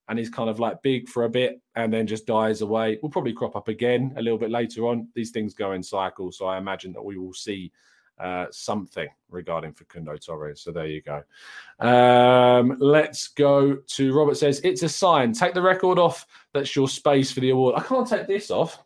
and 0.08 0.18
is 0.18 0.30
kind 0.30 0.48
of 0.48 0.58
like 0.58 0.82
big 0.82 1.08
for 1.08 1.24
a 1.24 1.28
bit 1.28 1.60
and 1.74 1.92
then 1.92 2.06
just 2.06 2.26
dies 2.26 2.62
away. 2.62 2.98
Will 3.02 3.10
probably 3.10 3.32
crop 3.32 3.56
up 3.56 3.68
again 3.68 4.14
a 4.16 4.22
little 4.22 4.38
bit 4.38 4.50
later 4.50 4.86
on. 4.86 5.08
These 5.14 5.30
things 5.30 5.54
go 5.54 5.72
in 5.72 5.82
cycles, 5.82 6.38
so 6.38 6.46
I 6.46 6.58
imagine 6.58 6.92
that 6.94 7.04
we 7.04 7.18
will 7.18 7.34
see 7.34 7.70
uh, 8.20 8.46
something 8.50 9.08
regarding 9.30 9.72
Facundo 9.72 10.16
Torres. 10.16 10.60
So 10.60 10.72
there 10.72 10.86
you 10.86 11.02
go. 11.02 11.22
Um, 11.86 12.76
let's 12.80 13.28
go 13.28 13.76
to 13.76 14.14
Robert 14.14 14.36
says 14.36 14.60
it's 14.64 14.82
a 14.82 14.88
sign. 14.88 15.32
Take 15.32 15.54
the 15.54 15.62
record 15.62 15.98
off. 15.98 16.26
That's 16.52 16.74
your 16.74 16.88
space 16.88 17.30
for 17.30 17.40
the 17.40 17.50
award. 17.50 17.76
I 17.76 17.82
can't 17.82 18.08
take 18.08 18.26
this 18.26 18.50
off. 18.50 18.82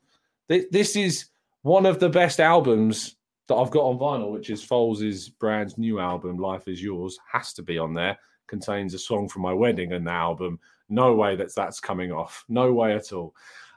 This, 0.49 0.97
is 0.97 1.27
one 1.63 1.87
of 1.87 1.99
the 1.99 2.11
best 2.11 2.39
albums 2.39 3.17
that 3.49 3.55
I've 3.55 3.71
got 3.71 3.85
on 3.85 3.99
vinyl, 3.99 4.33
which 4.33 4.51
is 4.51 4.63
Foals' 4.63 5.29
brand 5.29 5.77
new 5.79 5.99
album, 5.99 6.37
Life 6.37 6.69
Is 6.69 6.83
Yours, 6.83 7.19
has 7.31 7.55
to 7.55 7.63
be 7.63 7.79
on 7.79 7.95
there. 7.95 8.19
Contains 8.49 8.93
a 8.93 8.99
song 8.99 9.29
from 9.29 9.43
my 9.43 9.53
wedding 9.55 9.93
and 9.93 10.07
the 10.07 10.11
album. 10.11 10.61
No 10.91 11.15
way 11.15 11.37
that 11.37 11.55
that's 11.55 11.81
coming 11.81 12.13
off. 12.13 12.45
No 12.49 12.73
way 12.75 12.95
at 12.95 13.13
all. 13.15 13.35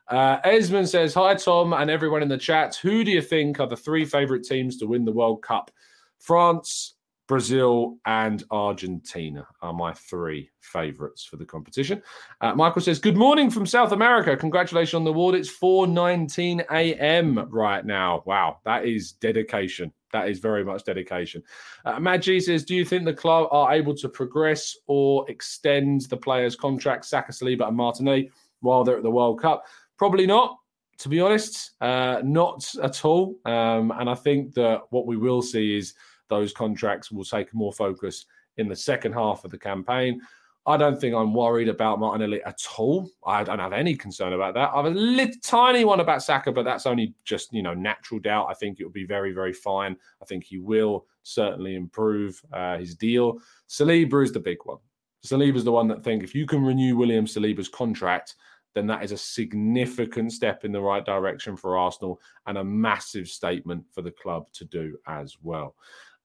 Uh, 0.07 0.37
Esmond 0.43 0.87
says, 0.87 1.13
Hi, 1.15 1.33
Tom, 1.35 1.73
and 1.73 1.89
everyone 1.89 2.21
in 2.21 2.29
the 2.29 2.37
chat. 2.37 2.75
Who 2.75 3.03
do 3.03 3.11
you 3.11 3.21
think 3.21 3.59
are 3.59 3.67
the 3.67 3.75
three 3.75 4.05
favourite 4.05 4.43
teams 4.43 4.77
to 4.77 4.85
win 4.85 5.05
the 5.05 5.11
World 5.11 5.41
Cup? 5.41 5.71
France, 6.19 6.95
Brazil, 7.27 7.97
and 8.05 8.43
Argentina 8.51 9.47
are 9.61 9.73
my 9.73 9.93
three 9.93 10.51
favourites 10.61 11.23
for 11.23 11.37
the 11.37 11.45
competition. 11.45 12.01
Uh, 12.41 12.53
Michael 12.53 12.81
says, 12.81 12.99
Good 12.99 13.17
morning 13.17 13.49
from 13.49 13.65
South 13.65 13.91
America. 13.91 14.37
Congratulations 14.37 14.93
on 14.93 15.03
the 15.03 15.09
award. 15.09 15.33
It's 15.33 15.49
4.19 15.49 16.65
a.m. 16.71 17.49
right 17.49 17.83
now. 17.83 18.21
Wow, 18.25 18.59
that 18.63 18.85
is 18.85 19.13
dedication. 19.13 19.91
That 20.13 20.29
is 20.29 20.39
very 20.39 20.63
much 20.63 20.83
dedication. 20.83 21.41
Uh, 21.83 22.19
says, 22.21 22.63
Do 22.63 22.75
you 22.75 22.85
think 22.85 23.05
the 23.05 23.13
club 23.13 23.47
are 23.51 23.73
able 23.73 23.95
to 23.95 24.07
progress 24.07 24.77
or 24.85 25.29
extend 25.29 26.01
the 26.01 26.17
players' 26.17 26.55
contracts, 26.55 27.09
Saka, 27.09 27.31
Saliba, 27.31 27.67
and 27.67 27.75
Martinelli, 27.75 28.29
while 28.61 28.83
they're 28.83 28.97
at 28.97 29.03
the 29.03 29.11
World 29.11 29.41
Cup? 29.41 29.65
Probably 29.97 30.25
not, 30.27 30.57
to 30.99 31.09
be 31.09 31.19
honest, 31.19 31.71
uh, 31.81 32.21
not 32.23 32.73
at 32.81 33.05
all. 33.05 33.35
Um, 33.45 33.91
and 33.91 34.09
I 34.09 34.15
think 34.15 34.53
that 34.55 34.81
what 34.89 35.05
we 35.05 35.17
will 35.17 35.41
see 35.41 35.77
is 35.77 35.93
those 36.29 36.53
contracts 36.53 37.11
will 37.11 37.23
take 37.23 37.53
more 37.53 37.73
focus 37.73 38.25
in 38.57 38.67
the 38.67 38.75
second 38.75 39.13
half 39.13 39.45
of 39.45 39.51
the 39.51 39.57
campaign. 39.57 40.21
I 40.67 40.77
don't 40.77 40.99
think 40.99 41.13
I'm 41.13 41.33
worried 41.33 41.69
about 41.69 41.99
Martinelli 41.99 42.41
at 42.43 42.59
all. 42.77 43.07
I 43.25 43.43
don't 43.43 43.59
have 43.59 43.73
any 43.73 43.95
concern 43.95 44.33
about 44.33 44.55
that. 44.55 44.71
I 44.73 44.77
have 44.77 44.85
a 44.85 44.89
little 44.89 45.35
tiny 45.43 45.85
one 45.85 45.99
about 45.99 46.23
Saka, 46.23 46.51
but 46.51 46.65
that's 46.65 46.87
only 46.87 47.13
just 47.23 47.53
you 47.53 47.61
know 47.61 47.75
natural 47.75 48.19
doubt. 48.19 48.47
I 48.49 48.55
think 48.55 48.79
it 48.79 48.83
will 48.83 48.91
be 48.91 49.05
very 49.05 49.31
very 49.31 49.53
fine. 49.53 49.95
I 50.21 50.25
think 50.25 50.43
he 50.43 50.57
will 50.57 51.05
certainly 51.21 51.75
improve 51.75 52.41
uh, 52.51 52.77
his 52.77 52.95
deal. 52.95 53.39
Saliba 53.69 54.23
is 54.23 54.31
the 54.31 54.39
big 54.39 54.57
one. 54.63 54.77
Saliba 55.23 55.55
is 55.55 55.63
the 55.63 55.71
one 55.71 55.87
that 55.87 56.03
think 56.03 56.23
if 56.23 56.33
you 56.33 56.47
can 56.47 56.63
renew 56.63 56.95
William 56.95 57.25
Saliba's 57.25 57.69
contract, 57.69 58.35
then 58.75 58.85
that 58.87 59.03
is 59.03 59.11
a 59.11 59.17
significant 59.17 60.31
step 60.31 60.65
in 60.65 60.71
the 60.71 60.81
right 60.81 61.03
direction 61.03 61.55
for 61.55 61.77
Arsenal 61.77 62.21
and 62.45 62.57
a 62.57 62.63
massive 62.63 63.27
statement 63.27 63.83
for 63.91 64.01
the 64.01 64.11
club 64.11 64.51
to 64.51 64.65
do 64.65 64.97
as 65.07 65.37
well. 65.41 65.75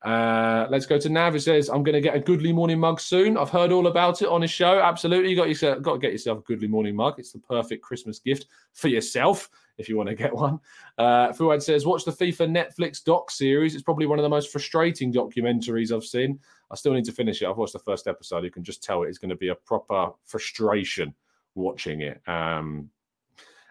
Uh, 0.03 0.67
let's 0.71 0.87
go 0.87 0.99
to 0.99 1.09
Nav. 1.11 1.37
It 1.37 1.41
says, 1.41 1.69
I'm 1.69 1.83
going 1.83 1.95
to 1.95 2.01
get 2.01 2.17
a 2.17 2.21
Goodly 2.21 2.53
Morning 2.53 2.81
mug 2.81 3.01
soon. 3.01 3.37
I've 3.37 3.51
heard 3.51 3.71
all 3.71 3.87
about 3.87 4.23
it 4.23 4.29
on 4.29 4.41
his 4.43 4.51
show. 4.51 4.81
Absolutely. 4.81 5.31
You 5.31 5.37
got, 5.37 5.49
yourself, 5.49 5.83
got 5.83 5.95
to 5.95 5.99
get 5.99 6.13
yourself 6.13 6.39
a 6.39 6.43
Goodly 6.43 6.69
Morning 6.69 6.97
mug. 6.97 7.17
It's 7.19 7.33
the 7.33 7.39
perfect 7.39 7.83
Christmas 7.83 8.19
gift 8.19 8.47
for 8.73 8.89
yourself 8.89 9.51
if 9.77 9.89
you 9.89 9.97
want 9.97 10.09
to 10.09 10.15
get 10.15 10.35
one. 10.35 10.59
Uh, 10.97 11.33
Fuad 11.33 11.63
says, 11.63 11.85
Watch 11.85 12.05
the 12.05 12.13
FIFA 12.13 12.51
Netflix 12.51 13.05
doc 13.05 13.31
series. 13.31 13.75
It's 13.75 13.85
probably 13.85 14.07
one 14.07 14.19
of 14.19 14.23
the 14.23 14.29
most 14.29 14.51
frustrating 14.51 15.13
documentaries 15.13 15.95
I've 15.95 16.05
seen. 16.05 16.39
I 16.71 16.77
still 16.77 16.95
need 16.95 17.05
to 17.05 17.13
finish 17.13 17.43
it. 17.43 17.47
I've 17.47 17.59
watched 17.59 17.75
the 17.75 17.79
first 17.79 18.07
episode. 18.07 18.45
You 18.45 18.51
can 18.51 18.65
just 18.65 18.83
tell 18.83 19.03
it 19.03 19.11
is 19.11 19.19
going 19.19 19.31
to 19.31 19.37
be 19.37 19.49
a 19.49 19.55
proper 19.55 20.11
frustration 20.25 21.15
watching 21.55 22.03
it. 22.03 22.21
Um, 22.27 22.91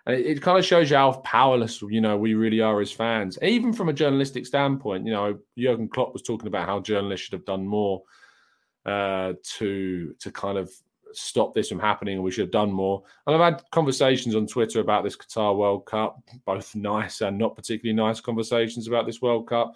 and 0.05 0.15
it, 0.15 0.25
it, 0.25 0.41
kind 0.41 0.57
of 0.57 0.65
shows 0.65 0.89
you 0.89 0.97
how 0.97 1.13
powerless, 1.23 1.81
you 1.81 2.01
know, 2.01 2.17
we 2.17 2.33
really 2.33 2.61
are 2.61 2.79
as 2.81 2.91
fans. 2.91 3.37
Even 3.41 3.73
from 3.73 3.89
a 3.89 3.93
journalistic 3.93 4.45
standpoint, 4.45 5.05
you 5.05 5.13
know, 5.13 5.37
Jurgen 5.57 5.89
Klopp 5.89 6.13
was 6.13 6.21
talking 6.21 6.47
about 6.47 6.67
how 6.67 6.79
journalists 6.79 7.25
should 7.25 7.33
have 7.33 7.45
done 7.45 7.65
more 7.65 8.03
uh, 8.85 9.33
to 9.57 10.15
to 10.19 10.31
kind 10.31 10.57
of 10.57 10.71
stop 11.13 11.53
this 11.53 11.69
from 11.69 11.79
happening, 11.79 12.15
and 12.15 12.23
we 12.23 12.31
should 12.31 12.43
have 12.43 12.51
done 12.51 12.71
more. 12.71 13.03
And 13.25 13.35
I've 13.35 13.53
had 13.53 13.63
conversations 13.71 14.35
on 14.35 14.47
Twitter 14.47 14.79
about 14.79 15.03
this 15.03 15.17
Qatar 15.17 15.55
World 15.55 15.85
Cup, 15.85 16.21
both 16.45 16.75
nice 16.75 17.21
and 17.21 17.37
not 17.37 17.55
particularly 17.55 17.95
nice 17.95 18.19
conversations 18.19 18.87
about 18.87 19.05
this 19.05 19.21
World 19.21 19.47
Cup. 19.47 19.73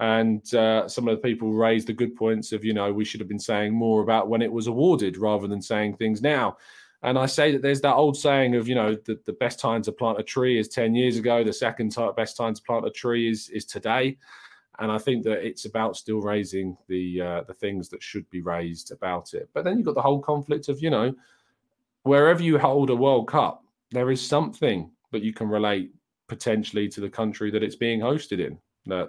And 0.00 0.54
uh, 0.54 0.86
some 0.86 1.08
of 1.08 1.16
the 1.16 1.22
people 1.22 1.52
raised 1.52 1.88
the 1.88 1.92
good 1.92 2.14
points 2.14 2.52
of, 2.52 2.64
you 2.64 2.72
know, 2.72 2.92
we 2.92 3.04
should 3.04 3.20
have 3.20 3.28
been 3.28 3.38
saying 3.38 3.74
more 3.74 4.02
about 4.02 4.28
when 4.28 4.42
it 4.42 4.52
was 4.52 4.68
awarded 4.68 5.16
rather 5.16 5.48
than 5.48 5.60
saying 5.60 5.96
things 5.96 6.22
now. 6.22 6.56
And 7.02 7.18
I 7.18 7.26
say 7.26 7.52
that 7.52 7.62
there's 7.62 7.80
that 7.82 7.94
old 7.94 8.16
saying 8.16 8.56
of, 8.56 8.66
you 8.66 8.74
know, 8.74 8.96
the, 9.04 9.20
the 9.24 9.32
best 9.34 9.60
time 9.60 9.82
to 9.82 9.92
plant 9.92 10.18
a 10.18 10.22
tree 10.22 10.58
is 10.58 10.68
10 10.68 10.94
years 10.94 11.16
ago. 11.16 11.44
The 11.44 11.52
second 11.52 11.96
best 12.16 12.36
time 12.36 12.54
to 12.54 12.62
plant 12.62 12.86
a 12.86 12.90
tree 12.90 13.30
is, 13.30 13.48
is 13.50 13.64
today. 13.64 14.16
And 14.80 14.90
I 14.90 14.98
think 14.98 15.24
that 15.24 15.44
it's 15.46 15.64
about 15.64 15.96
still 15.96 16.20
raising 16.20 16.76
the 16.88 17.20
uh, 17.20 17.42
the 17.48 17.54
things 17.54 17.88
that 17.88 18.02
should 18.02 18.28
be 18.30 18.42
raised 18.42 18.92
about 18.92 19.34
it. 19.34 19.48
But 19.52 19.64
then 19.64 19.76
you've 19.76 19.86
got 19.86 19.96
the 19.96 20.02
whole 20.02 20.20
conflict 20.20 20.68
of, 20.68 20.80
you 20.80 20.90
know, 20.90 21.14
wherever 22.04 22.42
you 22.42 22.58
hold 22.58 22.90
a 22.90 22.96
World 22.96 23.28
Cup, 23.28 23.64
there 23.90 24.10
is 24.10 24.24
something 24.24 24.90
that 25.10 25.22
you 25.22 25.32
can 25.32 25.48
relate 25.48 25.90
potentially 26.28 26.88
to 26.88 27.00
the 27.00 27.10
country 27.10 27.50
that 27.50 27.62
it's 27.62 27.76
being 27.76 28.00
hosted 28.00 28.38
in. 28.38 28.58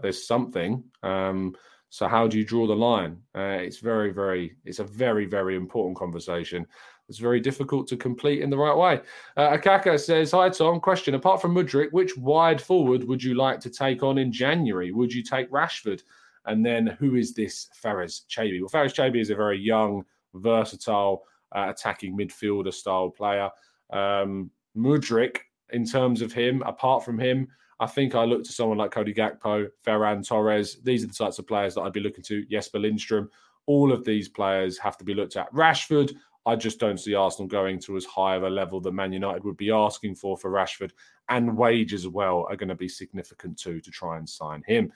there's 0.02 0.25
something. 0.25 0.84
Um, 1.04 1.56
so 1.89 2.08
how 2.08 2.28
do 2.28 2.38
you 2.38 2.45
draw 2.45 2.67
the 2.67 2.75
line? 2.75 3.17
Uh, 3.36 3.60
it's 3.62 3.80
very, 3.80 4.12
very, 4.12 4.56
it's 4.63 4.80
a 4.80 4.84
very, 4.84 5.25
very 5.25 5.56
important 5.56 5.97
conversation. 5.97 6.65
It's 7.10 7.17
very 7.17 7.39
difficult 7.39 7.88
to 7.88 7.98
complete 7.98 8.41
in 8.41 8.50
the 8.50 8.58
right 8.58 8.76
way. 8.76 9.02
Uh, 9.36 9.58
Akaka 9.58 10.00
says, 10.00 10.32
"Hi 10.32 10.50
Tom. 10.50 10.80
Question: 10.80 11.15
Apart 11.15 11.41
from 11.41 11.56
Mudryk, 11.56 11.91
which 11.91 12.15
wide 12.17 12.62
forward 12.62 13.04
would 13.04 13.24
you 13.24 13.34
like 13.34 13.60
to 13.62 13.69
take 13.69 14.04
on 14.04 14.17
in 14.19 14.32
January? 14.32 14.91
Would 14.91 15.12
you 15.12 15.24
take 15.24 15.52
Rashford? 15.52 16.04
And 16.45 16.65
then 16.65 16.88
who 17.00 17.15
is 17.15 17.34
this 17.34 17.67
Fares 17.74 18.26
Chaibi? 18.30 18.60
Well, 18.62 18.69
Fares 18.69 18.93
Chaibi 18.93 19.19
is 19.19 19.30
a 19.30 19.36
very 19.36 19.60
young, 19.60 20.06
versatile, 20.34 21.24
uh, 21.56 21.67
attacking 21.69 22.17
midfielder 22.17 22.74
style 22.74 23.10
player. 23.10 23.50
Um, 23.91 24.52
Mudryk, 24.76 25.38
in 25.72 25.86
terms 25.86 26.22
of 26.22 26.32
him, 26.32 26.63
apart 26.63 27.04
from 27.04 27.19
him, 27.19 27.48
I 27.80 27.88
think 27.88 28.13
I 28.13 28.26
look 28.26 28.43
to 28.43 28.52
someone 28.52 28.78
like 28.78 28.91
Cody 28.91 29.13
Gakpo, 29.13 29.67
Ferran 29.86 30.28
Torres. 30.28 30.80
These 30.84 31.04
are 31.04 31.08
the 31.08 31.13
types 31.13 31.39
of 31.39 31.48
players 31.48 31.76
that 31.76 31.82
I'd 31.82 31.93
be 31.93 32.02
looking 32.02 32.24
to. 32.26 32.45
Jesper 32.45 32.80
Lindstrom. 32.80 33.30
All 33.67 33.91
of 33.93 34.04
these 34.04 34.28
players 34.28 34.78
have 34.80 34.98
to 34.98 35.04
be 35.04 35.13
looked 35.13 35.36
at. 35.36 35.54
Rashford, 35.54 36.13
I 36.49 36.55
just 36.55 36.79
don't 36.79 36.99
see 36.99 37.13
Arsenal 37.13 37.47
going 37.47 37.79
to 37.81 37.95
as 37.95 38.05
high 38.05 38.35
of 38.35 38.41
a 38.41 38.49
level 38.49 38.81
that 38.81 38.91
Man 38.91 39.13
United 39.13 39.43
would 39.43 39.55
be 39.55 39.69
asking 39.69 40.15
for 40.15 40.35
for 40.35 40.49
Rashford, 40.49 40.91
and 41.29 41.55
wage 41.55 41.93
as 41.93 42.07
well 42.07 42.47
are 42.49 42.55
going 42.55 42.69
to 42.69 42.75
be 42.75 42.89
significant 42.89 43.59
too 43.59 43.79
to 43.81 43.91
try 43.91 44.17
and 44.17 44.27
sign 44.27 44.63
him. 44.65 44.91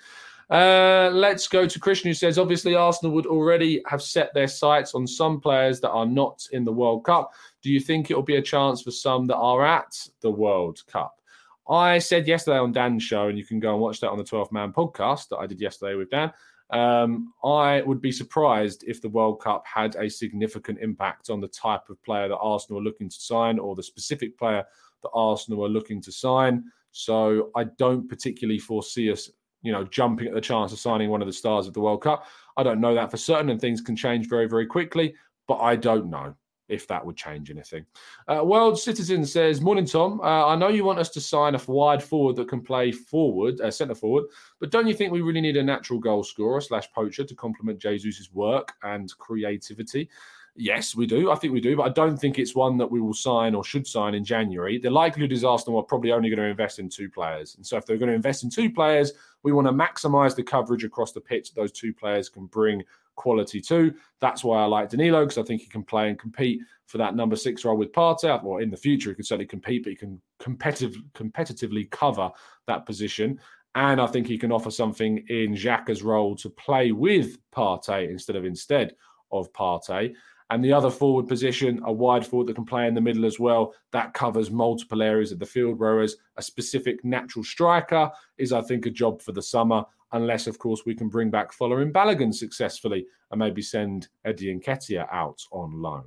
Uh, 0.49 1.11
let's 1.13 1.47
go 1.47 1.67
to 1.67 1.79
Christian, 1.79 2.09
who 2.09 2.15
says 2.15 2.39
obviously 2.39 2.73
Arsenal 2.73 3.13
would 3.13 3.27
already 3.27 3.83
have 3.85 4.01
set 4.01 4.33
their 4.33 4.47
sights 4.47 4.95
on 4.95 5.05
some 5.05 5.39
players 5.39 5.79
that 5.81 5.91
are 5.91 6.07
not 6.07 6.45
in 6.51 6.65
the 6.65 6.73
World 6.73 7.05
Cup. 7.05 7.33
Do 7.61 7.71
you 7.71 7.79
think 7.79 8.09
it 8.09 8.15
will 8.15 8.23
be 8.23 8.37
a 8.37 8.41
chance 8.41 8.81
for 8.81 8.91
some 8.91 9.27
that 9.27 9.37
are 9.37 9.63
at 9.63 9.95
the 10.21 10.31
World 10.31 10.81
Cup? 10.87 11.21
I 11.69 11.99
said 11.99 12.27
yesterday 12.27 12.57
on 12.57 12.71
Dan's 12.73 13.03
show, 13.03 13.27
and 13.27 13.37
you 13.37 13.45
can 13.45 13.59
go 13.59 13.73
and 13.73 13.81
watch 13.81 13.99
that 13.99 14.09
on 14.09 14.17
the 14.17 14.23
12 14.23 14.51
man 14.51 14.73
podcast 14.73 15.29
that 15.29 15.37
I 15.37 15.45
did 15.45 15.61
yesterday 15.61 15.95
with 15.95 16.09
Dan. 16.09 16.33
Um, 16.69 17.34
I 17.43 17.82
would 17.82 18.02
be 18.02 18.12
surprised 18.12 18.84
if 18.88 19.02
the 19.02 19.10
World 19.10 19.41
Cup 19.41 19.63
had 19.65 19.95
a 19.95 20.10
significant 20.10 20.80
impact 20.80 21.30
on 21.30 21.39
the 21.39 21.47
type 21.47 21.89
of 21.89 22.02
player 22.04 22.28
that 22.28 22.38
Arsenal 22.38 22.80
are 22.80 22.84
looking 22.84 23.10
to 23.10 23.15
sign 23.15 23.60
or 23.60 23.76
the 23.76 23.84
specific 23.84 24.38
player 24.38 24.63
that 25.04 25.10
Arsenal 25.13 25.65
are 25.65 25.69
looking 25.69 26.02
to 26.02 26.12
sign. 26.12 26.63
So 26.91 27.52
I 27.56 27.65
don't 27.65 28.08
particularly 28.08 28.60
foresee 28.60 29.12
us, 29.12 29.30
you 29.62 29.71
know, 29.71 29.84
jumping 29.84 30.28
at 30.28 30.34
the 30.34 30.41
chance 30.41 30.71
of 30.71 30.80
signing 30.80 31.10
one 31.10 31.21
of 31.21 31.28
the 31.28 31.34
stars 31.34 31.67
of 31.67 31.73
the 31.73 31.82
World 31.82 32.02
Cup. 32.02 32.26
I 32.58 32.63
don't 32.63 32.82
know 32.82 32.95
that 32.95 33.12
for 33.12 33.17
certain, 33.17 33.49
and 33.49 33.60
things 33.60 33.82
can 33.82 33.95
change 33.95 34.30
very, 34.30 34.47
very 34.47 34.65
quickly. 34.65 35.15
But 35.47 35.58
I 35.58 35.76
don't 35.76 36.10
know 36.10 36.36
if 36.69 36.88
that 36.88 37.06
would 37.06 37.15
change 37.15 37.52
anything. 37.52 37.86
Uh, 38.28 38.43
World 38.43 38.80
Citizen 38.80 39.26
says, 39.26 39.62
Morning, 39.62 39.86
Tom. 39.86 40.19
Uh, 40.21 40.47
I 40.47 40.56
know 40.56 40.69
you 40.69 40.84
want 40.84 40.99
us 40.99 41.10
to 41.10 41.21
sign 41.21 41.56
a 41.56 41.62
wide 41.67 42.04
forward 42.04 42.36
that 42.38 42.47
can 42.47 42.62
play 42.62 42.91
forward, 42.91 43.60
uh, 43.62 43.71
centre 43.71 43.95
forward, 43.95 44.26
but 44.60 44.71
don't 44.71 44.88
you 44.88 44.93
think 44.93 45.12
we 45.12 45.21
really 45.21 45.41
need 45.41 45.58
a 45.58 45.63
natural 45.63 45.99
goal 45.99 46.23
scorer 46.23 46.62
slash 46.62 46.91
poacher 46.93 47.23
to 47.23 47.36
complement 47.36 47.80
Jesus' 47.80 48.32
work 48.32 48.73
and 48.84 49.15
creativity? 49.17 50.10
Yes, 50.56 50.95
we 50.95 51.08
do. 51.08 51.32
I 51.32 51.36
think 51.36 51.52
we 51.52 51.62
do, 51.62 51.76
but 51.76 51.84
I 51.84 51.89
don't 51.89 52.15
think 52.15 52.38
it's 52.38 52.54
one 52.54 52.78
that 52.78 52.91
we 52.91 53.02
will 53.02 53.15
sign 53.15 53.56
or 53.56 53.63
should 53.63 53.88
sign 53.88 54.13
in 54.13 54.23
January. 54.23 54.78
The 54.78 54.91
likelihood 54.91 55.32
is 55.32 55.43
Arsenal 55.43 55.80
are 55.80 55.84
probably 55.84 56.12
only 56.12 56.30
going 56.30 56.38
to 56.38 56.45
invest 56.45 56.78
in 56.78 56.89
two 56.89 57.10
players. 57.10 57.56
And 57.56 57.65
so 57.65 57.76
if 57.78 57.88
they're 57.88 57.97
going 57.97 58.10
to 58.10 58.15
invest 58.15 58.43
in 58.43 58.52
two 58.52 58.71
players, 58.71 59.13
we 59.41 59.52
want 59.52 59.65
to 59.65 59.73
maximize 59.73 60.36
the 60.36 60.43
coverage 60.43 60.84
across 60.84 61.12
the 61.12 61.21
pitch 61.21 61.56
those 61.56 61.71
two 61.71 61.91
players 61.91 62.30
can 62.30 62.45
bring 62.45 62.84
quality 63.15 63.62
too. 63.62 63.93
That's 64.21 64.43
why 64.43 64.62
I 64.62 64.65
like 64.65 64.89
Danilo 64.89 65.23
because 65.23 65.38
I 65.38 65.43
think 65.43 65.62
he 65.62 65.67
can 65.67 65.84
play 65.84 66.10
and 66.10 66.19
compete 66.19 66.62
for 66.88 66.97
that 66.97 67.15
number 67.15 67.36
six 67.36 67.65
role 67.65 67.78
with 67.78 67.91
Partey. 67.91 68.43
Well, 68.43 68.60
in 68.60 68.69
the 68.69 68.78
future, 68.78 69.10
he 69.10 69.15
can 69.15 69.23
certainly 69.23 69.47
compete, 69.47 69.84
but 69.84 69.91
he 69.91 69.95
can 69.95 70.21
competitive, 70.39 70.95
competitively 71.13 71.89
cover 71.91 72.32
that 72.67 72.86
position. 72.86 73.39
And 73.76 73.99
I 73.99 74.08
think 74.08 74.28
he 74.28 74.38
can 74.38 74.52
offer 74.52 74.69
something 74.69 75.26
in 75.30 75.56
Xhaka's 75.56 76.04
role 76.04 76.36
to 76.38 76.49
play 76.49 76.91
with 76.91 77.38
Partey 77.52 78.10
instead 78.10 78.36
of 78.36 78.45
instead 78.45 78.95
of 79.32 79.52
Partey. 79.54 80.13
And 80.49 80.63
the 80.63 80.73
other 80.73 80.91
forward 80.91 81.28
position, 81.28 81.82
a 81.86 81.91
wide 81.91 82.26
forward 82.26 82.47
that 82.47 82.56
can 82.56 82.65
play 82.65 82.88
in 82.88 82.93
the 82.93 83.02
middle 83.02 83.26
as 83.26 83.39
well, 83.39 83.73
that 83.91 84.13
covers 84.13 84.52
multiple 84.52 85.02
areas 85.02 85.32
of 85.32 85.39
the 85.39 85.45
field. 85.45 85.80
Whereas 85.80 86.17
a 86.38 86.43
specific 86.43 87.04
natural 87.04 87.43
striker 87.43 88.12
is, 88.38 88.54
I 88.54 88.62
think, 88.62 88.86
a 88.86 88.91
job 88.91 89.21
for 89.21 89.32
the 89.32 89.41
summer 89.41 89.84
unless, 90.13 90.47
of 90.47 90.60
course, 90.60 90.84
we 90.86 90.95
can 90.95 91.10
bring 91.10 91.30
back 91.30 91.52
Folarin 91.52 91.91
Balogun 91.91 92.34
successfully 92.34 93.06
and 93.32 93.39
maybe 93.39 93.62
send 93.62 94.08
Eddie 94.26 94.56
Nketiah 94.56 95.08
out 95.12 95.41
on 95.52 95.82
loan. 95.82 96.06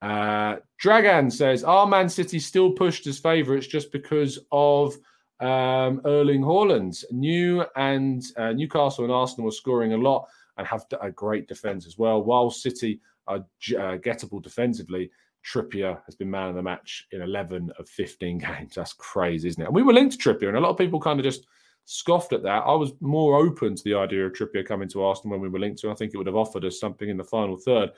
Uh, 0.00 0.56
Dragan 0.82 1.32
says, 1.32 1.64
Are 1.64 1.86
Man 1.86 2.08
City 2.08 2.38
still 2.38 2.70
pushed 2.70 3.06
as 3.06 3.18
favourites 3.18 3.66
just 3.66 3.90
because 3.90 4.38
of 4.52 4.94
um, 5.40 6.00
Erling 6.04 6.42
Haaland? 6.42 7.02
New 7.10 7.64
and 7.74 8.22
uh, 8.36 8.52
Newcastle 8.52 9.04
and 9.04 9.12
Arsenal 9.12 9.48
are 9.48 9.52
scoring 9.52 9.94
a 9.94 9.98
lot 9.98 10.28
and 10.56 10.66
have 10.66 10.84
a 11.00 11.10
great 11.10 11.48
defence 11.48 11.86
as 11.86 11.98
well. 11.98 12.22
While 12.22 12.50
City 12.50 13.00
are 13.26 13.38
uh, 13.38 13.96
gettable 13.98 14.42
defensively, 14.42 15.10
Trippier 15.44 16.00
has 16.04 16.14
been 16.14 16.30
man 16.30 16.50
of 16.50 16.54
the 16.54 16.62
match 16.62 17.06
in 17.12 17.22
11 17.22 17.72
of 17.78 17.88
15 17.88 18.38
games. 18.38 18.74
That's 18.74 18.92
crazy, 18.92 19.48
isn't 19.48 19.62
it? 19.62 19.66
And 19.66 19.74
we 19.74 19.82
were 19.82 19.92
linked 19.92 20.20
to 20.20 20.34
Trippier, 20.34 20.48
and 20.48 20.56
a 20.56 20.60
lot 20.60 20.70
of 20.70 20.78
people 20.78 21.00
kind 21.00 21.18
of 21.18 21.24
just 21.24 21.46
scoffed 21.90 22.34
at 22.34 22.42
that. 22.42 22.64
I 22.66 22.74
was 22.74 22.92
more 23.00 23.38
open 23.38 23.74
to 23.74 23.82
the 23.82 23.94
idea 23.94 24.26
of 24.26 24.34
Trippier 24.34 24.66
coming 24.66 24.88
to 24.90 25.02
Arsenal 25.02 25.32
when 25.32 25.40
we 25.40 25.48
were 25.48 25.58
linked 25.58 25.80
to. 25.80 25.90
I 25.90 25.94
think 25.94 26.12
it 26.12 26.18
would 26.18 26.26
have 26.26 26.36
offered 26.36 26.66
us 26.66 26.78
something 26.78 27.08
in 27.08 27.16
the 27.16 27.24
final 27.24 27.56
third. 27.56 27.92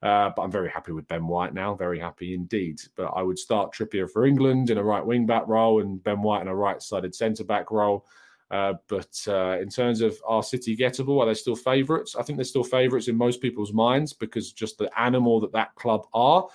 Uh, 0.00 0.30
but 0.34 0.42
I'm 0.42 0.50
very 0.50 0.70
happy 0.70 0.92
with 0.92 1.08
Ben 1.08 1.26
White 1.26 1.52
now, 1.52 1.74
very 1.74 1.98
happy 1.98 2.34
indeed. 2.34 2.80
But 2.96 3.06
I 3.16 3.22
would 3.22 3.38
start 3.38 3.74
Trippier 3.74 4.08
for 4.08 4.26
England 4.26 4.70
in 4.70 4.78
a 4.78 4.82
right 4.82 5.04
wing 5.04 5.26
back 5.26 5.48
role 5.48 5.80
and 5.80 6.02
Ben 6.04 6.22
White 6.22 6.42
in 6.42 6.48
a 6.48 6.54
right 6.54 6.80
sided 6.80 7.16
centre 7.16 7.42
back 7.42 7.72
role. 7.72 8.06
Uh, 8.52 8.74
but 8.86 9.20
uh, 9.26 9.58
in 9.60 9.68
terms 9.68 10.02
of 10.02 10.16
our 10.24 10.44
City 10.44 10.76
gettable, 10.76 11.20
are 11.20 11.26
they 11.26 11.34
still 11.34 11.56
favourites? 11.56 12.14
I 12.14 12.22
think 12.22 12.36
they're 12.36 12.44
still 12.44 12.62
favourites 12.62 13.08
in 13.08 13.16
most 13.16 13.40
people's 13.40 13.72
minds 13.72 14.12
because 14.12 14.52
just 14.52 14.78
the 14.78 14.90
animal 15.00 15.40
that 15.40 15.52
that 15.52 15.74
club 15.74 16.06
are. 16.14 16.46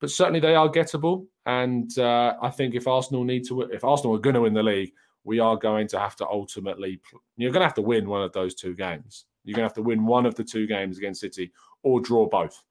But 0.00 0.10
certainly 0.10 0.40
they 0.40 0.56
are 0.56 0.68
gettable. 0.68 1.26
And 1.46 1.96
uh, 1.98 2.34
I 2.42 2.50
think 2.50 2.74
if 2.74 2.88
Arsenal 2.88 3.22
need 3.22 3.46
to, 3.46 3.62
if 3.62 3.84
Arsenal 3.84 4.16
are 4.16 4.20
going 4.20 4.34
to 4.34 4.40
win 4.40 4.54
the 4.54 4.62
league, 4.62 4.92
we 5.24 5.38
are 5.38 5.56
going 5.56 5.88
to 5.88 5.98
have 5.98 6.16
to 6.16 6.26
ultimately, 6.26 7.00
you're 7.36 7.52
going 7.52 7.60
to 7.60 7.66
have 7.66 7.74
to 7.74 7.82
win 7.82 8.08
one 8.08 8.22
of 8.22 8.32
those 8.32 8.54
two 8.54 8.74
games. 8.74 9.26
You're 9.44 9.54
going 9.54 9.62
to 9.62 9.68
have 9.68 9.74
to 9.74 9.82
win 9.82 10.06
one 10.06 10.26
of 10.26 10.34
the 10.34 10.44
two 10.44 10.66
games 10.66 10.98
against 10.98 11.20
City 11.20 11.52
or 11.82 12.00
draw 12.00 12.28
both. 12.28 12.62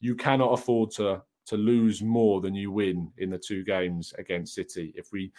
You 0.00 0.14
cannot 0.14 0.52
afford 0.52 0.90
to 0.92 1.22
to 1.46 1.56
lose 1.56 2.00
more 2.00 2.40
than 2.40 2.54
you 2.54 2.70
win 2.70 3.10
in 3.18 3.28
the 3.28 3.38
two 3.38 3.64
games 3.64 4.14
against 4.18 4.54
City. 4.54 4.92
If 4.96 5.10
we 5.10 5.32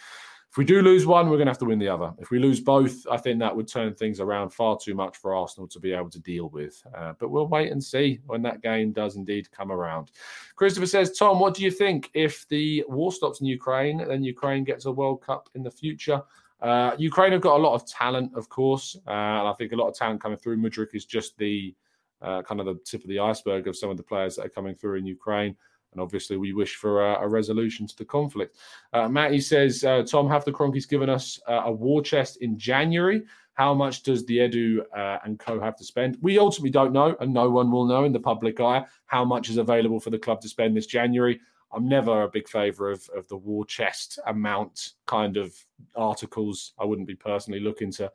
if 0.52 0.58
we 0.58 0.66
do 0.66 0.82
lose 0.82 1.06
one, 1.06 1.30
we're 1.30 1.38
going 1.38 1.46
to 1.46 1.50
have 1.50 1.58
to 1.60 1.64
win 1.64 1.78
the 1.78 1.88
other. 1.88 2.12
If 2.18 2.30
we 2.30 2.38
lose 2.38 2.60
both, 2.60 3.06
I 3.10 3.16
think 3.16 3.38
that 3.38 3.56
would 3.56 3.66
turn 3.66 3.94
things 3.94 4.20
around 4.20 4.50
far 4.50 4.76
too 4.78 4.94
much 4.94 5.16
for 5.16 5.34
Arsenal 5.34 5.66
to 5.68 5.80
be 5.80 5.92
able 5.92 6.10
to 6.10 6.18
deal 6.18 6.50
with. 6.50 6.82
Uh, 6.94 7.14
but 7.18 7.30
we'll 7.30 7.48
wait 7.48 7.72
and 7.72 7.82
see 7.82 8.20
when 8.26 8.42
that 8.42 8.60
game 8.60 8.92
does 8.92 9.16
indeed 9.16 9.50
come 9.50 9.72
around. 9.72 10.10
Christopher 10.54 10.84
says, 10.86 11.16
Tom, 11.16 11.40
what 11.40 11.54
do 11.54 11.62
you 11.62 11.70
think 11.70 12.10
if 12.12 12.46
the 12.48 12.84
war 12.86 13.10
stops 13.12 13.40
in 13.40 13.46
Ukraine, 13.46 14.06
then 14.06 14.22
Ukraine 14.22 14.62
gets 14.62 14.84
a 14.84 14.92
World 14.92 15.22
Cup 15.22 15.48
in 15.54 15.62
the 15.62 15.70
future? 15.70 16.22
Uh, 16.62 16.94
Ukraine 16.96 17.32
have 17.32 17.40
got 17.40 17.56
a 17.56 17.62
lot 17.62 17.74
of 17.74 17.84
talent, 17.86 18.32
of 18.36 18.48
course, 18.48 18.96
uh, 19.08 19.10
and 19.10 19.48
I 19.48 19.52
think 19.54 19.72
a 19.72 19.76
lot 19.76 19.88
of 19.88 19.96
talent 19.96 20.22
coming 20.22 20.38
through. 20.38 20.58
Mudryk 20.58 20.94
is 20.94 21.04
just 21.04 21.36
the 21.36 21.74
uh, 22.22 22.40
kind 22.42 22.60
of 22.60 22.66
the 22.66 22.78
tip 22.84 23.02
of 23.02 23.08
the 23.08 23.18
iceberg 23.18 23.66
of 23.66 23.76
some 23.76 23.90
of 23.90 23.96
the 23.96 24.02
players 24.02 24.36
that 24.36 24.46
are 24.46 24.50
coming 24.50 24.76
through 24.76 24.98
in 24.98 25.04
Ukraine. 25.04 25.56
And 25.90 26.00
obviously, 26.00 26.36
we 26.36 26.52
wish 26.52 26.76
for 26.76 27.04
a, 27.04 27.24
a 27.24 27.28
resolution 27.28 27.86
to 27.88 27.96
the 27.96 28.04
conflict. 28.04 28.56
Uh, 28.92 29.08
Matty 29.08 29.40
says, 29.40 29.82
uh, 29.84 30.04
Tom, 30.04 30.28
have 30.28 30.44
the 30.44 30.52
Kroenkes 30.52 30.88
given 30.88 31.10
us 31.10 31.38
uh, 31.48 31.62
a 31.64 31.72
war 31.72 32.00
chest 32.00 32.38
in 32.40 32.56
January? 32.56 33.24
How 33.54 33.74
much 33.74 34.02
does 34.04 34.24
the 34.24 34.38
Edu 34.38 34.82
and 35.24 35.38
co 35.38 35.60
have 35.60 35.76
to 35.76 35.84
spend? 35.84 36.16
We 36.22 36.38
ultimately 36.38 36.70
don't 36.70 36.92
know, 36.92 37.14
and 37.20 37.34
no 37.34 37.50
one 37.50 37.70
will 37.70 37.84
know 37.84 38.04
in 38.04 38.12
the 38.12 38.20
public 38.20 38.60
eye 38.60 38.86
how 39.06 39.24
much 39.26 39.50
is 39.50 39.58
available 39.58 40.00
for 40.00 40.08
the 40.10 40.18
club 40.18 40.40
to 40.42 40.48
spend 40.48 40.74
this 40.74 40.86
January. 40.86 41.40
I'm 41.74 41.88
never 41.88 42.22
a 42.22 42.28
big 42.28 42.48
favour 42.48 42.90
of, 42.90 43.08
of 43.16 43.26
the 43.28 43.36
war 43.36 43.64
chest 43.64 44.18
amount 44.26 44.92
kind 45.06 45.36
of 45.36 45.54
articles. 45.96 46.74
I 46.78 46.84
wouldn't 46.84 47.08
be 47.08 47.14
personally 47.14 47.60
looking 47.60 47.90
to 47.92 48.10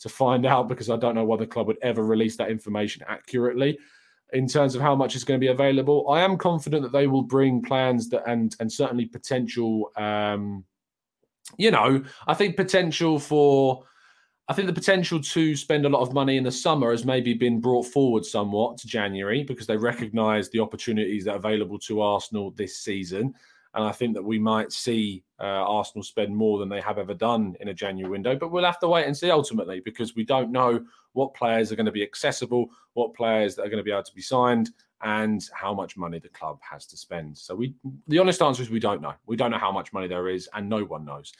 to 0.00 0.08
find 0.08 0.44
out 0.46 0.68
because 0.68 0.90
I 0.90 0.96
don't 0.96 1.14
know 1.14 1.24
why 1.24 1.36
the 1.36 1.46
club 1.46 1.68
would 1.68 1.78
ever 1.80 2.02
release 2.02 2.36
that 2.36 2.50
information 2.50 3.04
accurately 3.06 3.78
in 4.32 4.48
terms 4.48 4.74
of 4.74 4.80
how 4.80 4.96
much 4.96 5.14
is 5.14 5.22
going 5.22 5.38
to 5.38 5.44
be 5.44 5.52
available. 5.52 6.10
I 6.10 6.22
am 6.22 6.36
confident 6.36 6.82
that 6.82 6.92
they 6.92 7.06
will 7.06 7.22
bring 7.22 7.62
plans 7.62 8.08
that 8.10 8.24
and 8.26 8.54
and 8.60 8.72
certainly 8.72 9.06
potential. 9.06 9.92
Um, 9.96 10.64
you 11.58 11.70
know, 11.70 12.02
I 12.26 12.34
think 12.34 12.56
potential 12.56 13.18
for 13.18 13.84
I 14.52 14.54
think 14.54 14.66
the 14.66 14.74
potential 14.74 15.18
to 15.18 15.56
spend 15.56 15.86
a 15.86 15.88
lot 15.88 16.02
of 16.02 16.12
money 16.12 16.36
in 16.36 16.44
the 16.44 16.52
summer 16.52 16.90
has 16.90 17.06
maybe 17.06 17.32
been 17.32 17.58
brought 17.58 17.86
forward 17.86 18.22
somewhat 18.22 18.76
to 18.80 18.86
January 18.86 19.44
because 19.44 19.66
they 19.66 19.78
recognise 19.78 20.50
the 20.50 20.60
opportunities 20.60 21.24
that 21.24 21.32
are 21.32 21.36
available 21.36 21.78
to 21.78 22.02
Arsenal 22.02 22.50
this 22.50 22.76
season. 22.76 23.34
And 23.72 23.82
I 23.82 23.92
think 23.92 24.12
that 24.12 24.22
we 24.22 24.38
might 24.38 24.70
see 24.70 25.24
uh, 25.40 25.44
Arsenal 25.44 26.02
spend 26.02 26.36
more 26.36 26.58
than 26.58 26.68
they 26.68 26.82
have 26.82 26.98
ever 26.98 27.14
done 27.14 27.56
in 27.60 27.68
a 27.68 27.72
January 27.72 28.10
window. 28.10 28.36
But 28.36 28.50
we'll 28.50 28.66
have 28.66 28.78
to 28.80 28.88
wait 28.88 29.06
and 29.06 29.16
see 29.16 29.30
ultimately 29.30 29.80
because 29.80 30.14
we 30.14 30.22
don't 30.22 30.52
know 30.52 30.84
what 31.14 31.32
players 31.32 31.72
are 31.72 31.76
going 31.76 31.86
to 31.86 31.90
be 31.90 32.02
accessible, 32.02 32.68
what 32.92 33.14
players 33.14 33.54
that 33.54 33.62
are 33.62 33.70
going 33.70 33.78
to 33.78 33.82
be 33.82 33.90
able 33.90 34.02
to 34.02 34.14
be 34.14 34.20
signed, 34.20 34.68
and 35.00 35.48
how 35.54 35.72
much 35.72 35.96
money 35.96 36.18
the 36.18 36.28
club 36.28 36.58
has 36.60 36.84
to 36.88 36.96
spend. 36.98 37.38
So 37.38 37.54
we, 37.54 37.74
the 38.06 38.18
honest 38.18 38.42
answer 38.42 38.62
is 38.62 38.68
we 38.68 38.80
don't 38.80 39.00
know. 39.00 39.14
We 39.24 39.36
don't 39.36 39.50
know 39.50 39.56
how 39.56 39.72
much 39.72 39.94
money 39.94 40.08
there 40.08 40.28
is, 40.28 40.46
and 40.52 40.68
no 40.68 40.84
one 40.84 41.06
knows. 41.06 41.32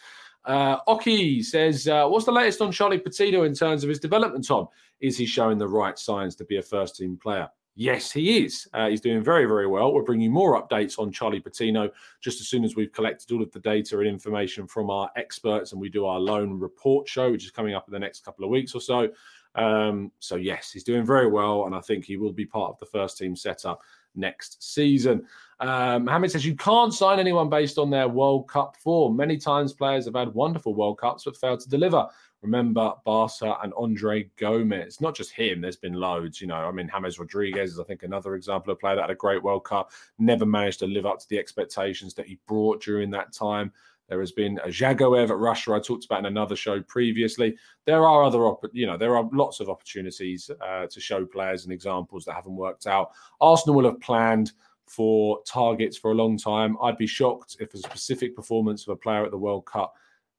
Uh, 0.44 0.78
Oki 0.86 1.42
says, 1.42 1.86
uh, 1.88 2.06
What's 2.06 2.26
the 2.26 2.32
latest 2.32 2.60
on 2.60 2.72
Charlie 2.72 2.98
Patino 2.98 3.44
in 3.44 3.54
terms 3.54 3.84
of 3.84 3.88
his 3.88 4.00
development, 4.00 4.46
Tom? 4.46 4.68
Is 5.00 5.16
he 5.16 5.26
showing 5.26 5.58
the 5.58 5.68
right 5.68 5.98
signs 5.98 6.34
to 6.36 6.44
be 6.44 6.58
a 6.58 6.62
first 6.62 6.96
team 6.96 7.16
player? 7.16 7.48
Yes, 7.74 8.12
he 8.12 8.44
is. 8.44 8.68
Uh, 8.74 8.88
he's 8.88 9.00
doing 9.00 9.22
very, 9.22 9.46
very 9.46 9.66
well. 9.66 9.94
We're 9.94 10.02
bringing 10.02 10.24
you 10.24 10.30
more 10.30 10.60
updates 10.60 10.98
on 10.98 11.10
Charlie 11.10 11.40
Patino 11.40 11.90
just 12.20 12.40
as 12.40 12.48
soon 12.48 12.64
as 12.64 12.76
we've 12.76 12.92
collected 12.92 13.32
all 13.32 13.42
of 13.42 13.50
the 13.50 13.60
data 13.60 13.98
and 13.98 14.06
information 14.06 14.66
from 14.66 14.90
our 14.90 15.10
experts 15.16 15.72
and 15.72 15.80
we 15.80 15.88
do 15.88 16.04
our 16.04 16.20
loan 16.20 16.58
report 16.58 17.08
show, 17.08 17.30
which 17.30 17.44
is 17.44 17.50
coming 17.50 17.74
up 17.74 17.88
in 17.88 17.92
the 17.92 17.98
next 17.98 18.24
couple 18.24 18.44
of 18.44 18.50
weeks 18.50 18.74
or 18.74 18.80
so. 18.80 19.08
Um, 19.54 20.12
so, 20.18 20.36
yes, 20.36 20.70
he's 20.70 20.84
doing 20.84 21.04
very 21.04 21.28
well. 21.28 21.66
And 21.66 21.74
I 21.74 21.80
think 21.80 22.04
he 22.04 22.16
will 22.16 22.32
be 22.32 22.46
part 22.46 22.70
of 22.70 22.78
the 22.78 22.86
first 22.86 23.18
team 23.18 23.36
setup 23.36 23.80
next 24.14 24.62
season. 24.62 25.26
Um, 25.60 26.04
Mohammed 26.04 26.30
says 26.30 26.44
you 26.44 26.56
can't 26.56 26.92
sign 26.92 27.18
anyone 27.18 27.48
based 27.48 27.78
on 27.78 27.90
their 27.90 28.08
World 28.08 28.48
Cup 28.48 28.76
form. 28.76 29.16
Many 29.16 29.36
times 29.36 29.72
players 29.72 30.06
have 30.06 30.14
had 30.14 30.34
wonderful 30.34 30.74
World 30.74 30.98
Cups 30.98 31.24
but 31.24 31.36
failed 31.36 31.60
to 31.60 31.68
deliver. 31.68 32.06
Remember 32.42 32.94
Barca 33.04 33.56
and 33.62 33.72
Andre 33.76 34.28
Gomes. 34.36 35.00
Not 35.00 35.14
just 35.14 35.30
him, 35.30 35.60
there's 35.60 35.76
been 35.76 35.94
loads. 35.94 36.40
You 36.40 36.48
know, 36.48 36.56
I 36.56 36.72
mean, 36.72 36.90
James 36.92 37.18
Rodriguez 37.18 37.72
is, 37.72 37.78
I 37.78 37.84
think, 37.84 38.02
another 38.02 38.34
example 38.34 38.72
of 38.72 38.78
a 38.78 38.80
player 38.80 38.96
that 38.96 39.02
had 39.02 39.10
a 39.10 39.14
great 39.14 39.42
World 39.42 39.64
Cup, 39.64 39.92
never 40.18 40.44
managed 40.44 40.80
to 40.80 40.86
live 40.86 41.06
up 41.06 41.20
to 41.20 41.28
the 41.28 41.38
expectations 41.38 42.14
that 42.14 42.26
he 42.26 42.40
brought 42.48 42.82
during 42.82 43.10
that 43.10 43.32
time. 43.32 43.72
There 44.12 44.20
has 44.20 44.32
been 44.32 44.58
a 44.58 44.68
Dzagoev 44.68 45.30
at 45.30 45.38
Russia. 45.38 45.72
I 45.72 45.80
talked 45.80 46.04
about 46.04 46.18
in 46.18 46.26
another 46.26 46.54
show 46.54 46.82
previously. 46.82 47.56
There 47.86 48.06
are 48.06 48.22
other, 48.22 48.46
you 48.74 48.86
know, 48.86 48.98
there 48.98 49.16
are 49.16 49.26
lots 49.32 49.58
of 49.58 49.70
opportunities 49.70 50.50
uh, 50.60 50.86
to 50.88 51.00
show 51.00 51.24
players 51.24 51.64
and 51.64 51.72
examples 51.72 52.26
that 52.26 52.34
haven't 52.34 52.54
worked 52.54 52.86
out. 52.86 53.12
Arsenal 53.40 53.74
will 53.74 53.86
have 53.86 53.98
planned 54.02 54.52
for 54.86 55.40
targets 55.46 55.96
for 55.96 56.10
a 56.10 56.14
long 56.14 56.36
time. 56.36 56.76
I'd 56.82 56.98
be 56.98 57.06
shocked 57.06 57.56
if 57.58 57.72
a 57.72 57.78
specific 57.78 58.36
performance 58.36 58.82
of 58.82 58.92
a 58.92 58.96
player 58.96 59.24
at 59.24 59.30
the 59.30 59.38
World 59.38 59.64
Cup 59.64 59.94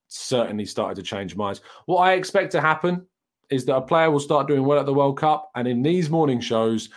certainly 0.08 0.66
started 0.66 0.94
to 0.98 1.02
change 1.02 1.36
minds. 1.36 1.62
What 1.88 1.98
I 1.98 2.14
expect 2.14 2.52
to 2.52 2.62
happen 2.62 3.04
is 3.50 3.66
that 3.66 3.76
a 3.76 3.82
player 3.82 4.12
will 4.12 4.20
start 4.20 4.48
doing 4.48 4.66
well 4.66 4.78
at 4.78 4.86
the 4.86 4.94
World 4.94 5.18
Cup, 5.18 5.50
and 5.56 5.68
in 5.68 5.82
these 5.82 6.12
morning 6.12 6.40
shows, 6.40 6.90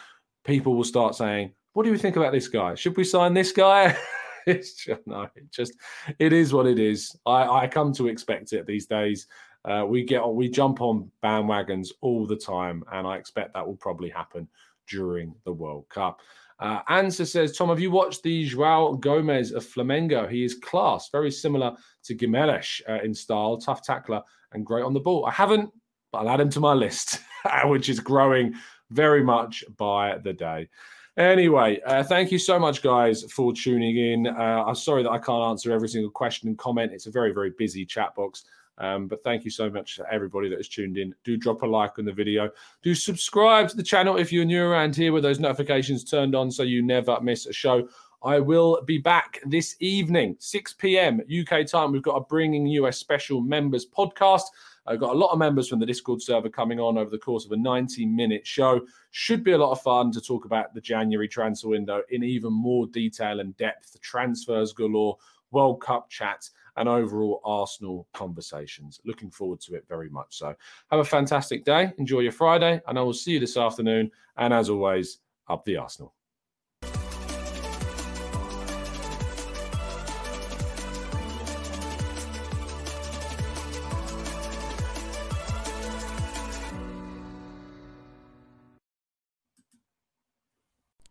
people 0.44 0.76
will 0.76 0.84
start 0.84 1.14
saying, 1.14 1.52
"What 1.72 1.84
do 1.84 1.90
you 1.90 1.96
think 1.96 2.16
about 2.16 2.32
this 2.32 2.48
guy? 2.48 2.74
Should 2.74 2.98
we 2.98 3.04
sign 3.04 3.32
this 3.32 3.50
guy?" 3.50 3.96
it's 4.56 4.84
just 4.84 5.06
no, 5.06 5.28
it 5.34 5.50
just 5.50 5.74
it 6.18 6.32
is 6.32 6.52
what 6.52 6.66
it 6.66 6.78
is. 6.78 7.16
I, 7.26 7.62
I 7.62 7.68
come 7.68 7.92
to 7.94 8.06
expect 8.06 8.52
it 8.52 8.66
these 8.66 8.86
days. 8.86 9.26
Uh, 9.64 9.84
we 9.86 10.04
get 10.04 10.26
we 10.26 10.48
jump 10.48 10.80
on 10.80 11.10
bandwagons 11.22 11.88
all 12.00 12.26
the 12.26 12.36
time, 12.36 12.84
and 12.92 13.06
I 13.06 13.16
expect 13.16 13.54
that 13.54 13.66
will 13.66 13.76
probably 13.76 14.08
happen 14.08 14.46
during 14.88 15.34
the 15.44 15.52
World 15.52 15.88
Cup. 15.88 16.20
Uh, 16.58 16.82
Ansa 16.84 17.26
says, 17.26 17.56
Tom, 17.56 17.68
have 17.68 17.80
you 17.80 17.90
watched 17.90 18.22
the 18.22 18.46
Joao 18.46 18.94
Gomes 18.94 19.52
of 19.52 19.66
Flamengo? 19.66 20.30
He 20.30 20.44
is 20.44 20.54
class, 20.54 21.10
very 21.10 21.30
similar 21.30 21.74
to 22.04 22.16
Gimenez 22.16 22.80
uh, 22.88 23.00
in 23.02 23.12
style, 23.12 23.58
tough 23.58 23.82
tackler, 23.82 24.22
and 24.52 24.64
great 24.64 24.84
on 24.84 24.94
the 24.94 25.00
ball. 25.00 25.26
I 25.26 25.32
haven't, 25.32 25.70
but 26.12 26.18
I'll 26.18 26.30
add 26.30 26.40
him 26.40 26.50
to 26.50 26.60
my 26.60 26.72
list, 26.72 27.20
which 27.64 27.88
is 27.88 28.00
growing 28.00 28.54
very 28.90 29.22
much 29.22 29.64
by 29.76 30.16
the 30.18 30.32
day. 30.32 30.68
Anyway, 31.16 31.80
uh, 31.86 32.02
thank 32.02 32.30
you 32.30 32.38
so 32.38 32.58
much, 32.58 32.82
guys, 32.82 33.22
for 33.32 33.52
tuning 33.52 33.96
in. 33.96 34.26
Uh, 34.26 34.64
I'm 34.66 34.74
sorry 34.74 35.02
that 35.02 35.10
I 35.10 35.18
can't 35.18 35.44
answer 35.44 35.72
every 35.72 35.88
single 35.88 36.10
question 36.10 36.48
and 36.48 36.58
comment. 36.58 36.92
It's 36.92 37.06
a 37.06 37.10
very, 37.10 37.32
very 37.32 37.50
busy 37.56 37.86
chat 37.86 38.14
box. 38.14 38.44
Um, 38.78 39.08
but 39.08 39.22
thank 39.24 39.44
you 39.44 39.50
so 39.50 39.70
much 39.70 39.96
to 39.96 40.12
everybody 40.12 40.50
that 40.50 40.58
has 40.58 40.68
tuned 40.68 40.98
in. 40.98 41.14
Do 41.24 41.38
drop 41.38 41.62
a 41.62 41.66
like 41.66 41.98
on 41.98 42.04
the 42.04 42.12
video. 42.12 42.50
Do 42.82 42.94
subscribe 42.94 43.68
to 43.70 43.76
the 43.76 43.82
channel 43.82 44.18
if 44.18 44.30
you're 44.30 44.44
new 44.44 44.62
around 44.62 44.94
here 44.94 45.12
with 45.12 45.22
those 45.22 45.40
notifications 45.40 46.04
turned 46.04 46.34
on 46.34 46.50
so 46.50 46.62
you 46.62 46.82
never 46.82 47.18
miss 47.22 47.46
a 47.46 47.52
show. 47.54 47.88
I 48.22 48.40
will 48.40 48.82
be 48.84 48.98
back 48.98 49.40
this 49.46 49.76
evening, 49.80 50.36
6 50.38 50.74
p.m. 50.74 51.20
UK 51.20 51.66
time. 51.66 51.92
We've 51.92 52.02
got 52.02 52.16
a 52.16 52.24
Bringing 52.24 52.66
US 52.66 52.98
Special 52.98 53.40
Members 53.40 53.86
podcast. 53.86 54.44
I've 54.86 55.00
got 55.00 55.14
a 55.14 55.18
lot 55.18 55.32
of 55.32 55.38
members 55.38 55.68
from 55.68 55.80
the 55.80 55.86
Discord 55.86 56.22
server 56.22 56.48
coming 56.48 56.80
on 56.80 56.96
over 56.96 57.10
the 57.10 57.18
course 57.18 57.44
of 57.44 57.52
a 57.52 57.56
90 57.56 58.06
minute 58.06 58.46
show. 58.46 58.80
Should 59.10 59.44
be 59.44 59.52
a 59.52 59.58
lot 59.58 59.72
of 59.72 59.82
fun 59.82 60.12
to 60.12 60.20
talk 60.20 60.44
about 60.44 60.74
the 60.74 60.80
January 60.80 61.28
transfer 61.28 61.68
window 61.68 62.02
in 62.10 62.22
even 62.22 62.52
more 62.52 62.86
detail 62.86 63.40
and 63.40 63.56
depth, 63.56 64.00
transfers 64.00 64.72
galore, 64.72 65.16
World 65.50 65.80
Cup 65.80 66.08
chats, 66.08 66.52
and 66.76 66.88
overall 66.88 67.40
Arsenal 67.44 68.06
conversations. 68.12 69.00
Looking 69.04 69.30
forward 69.30 69.60
to 69.62 69.74
it 69.74 69.84
very 69.88 70.08
much. 70.08 70.38
So, 70.38 70.54
have 70.90 71.00
a 71.00 71.04
fantastic 71.04 71.64
day. 71.64 71.92
Enjoy 71.98 72.20
your 72.20 72.32
Friday, 72.32 72.80
and 72.86 72.98
I 72.98 73.02
will 73.02 73.14
see 73.14 73.32
you 73.32 73.40
this 73.40 73.56
afternoon. 73.56 74.10
And 74.36 74.52
as 74.52 74.68
always, 74.68 75.18
up 75.48 75.64
the 75.64 75.76
Arsenal. 75.76 76.15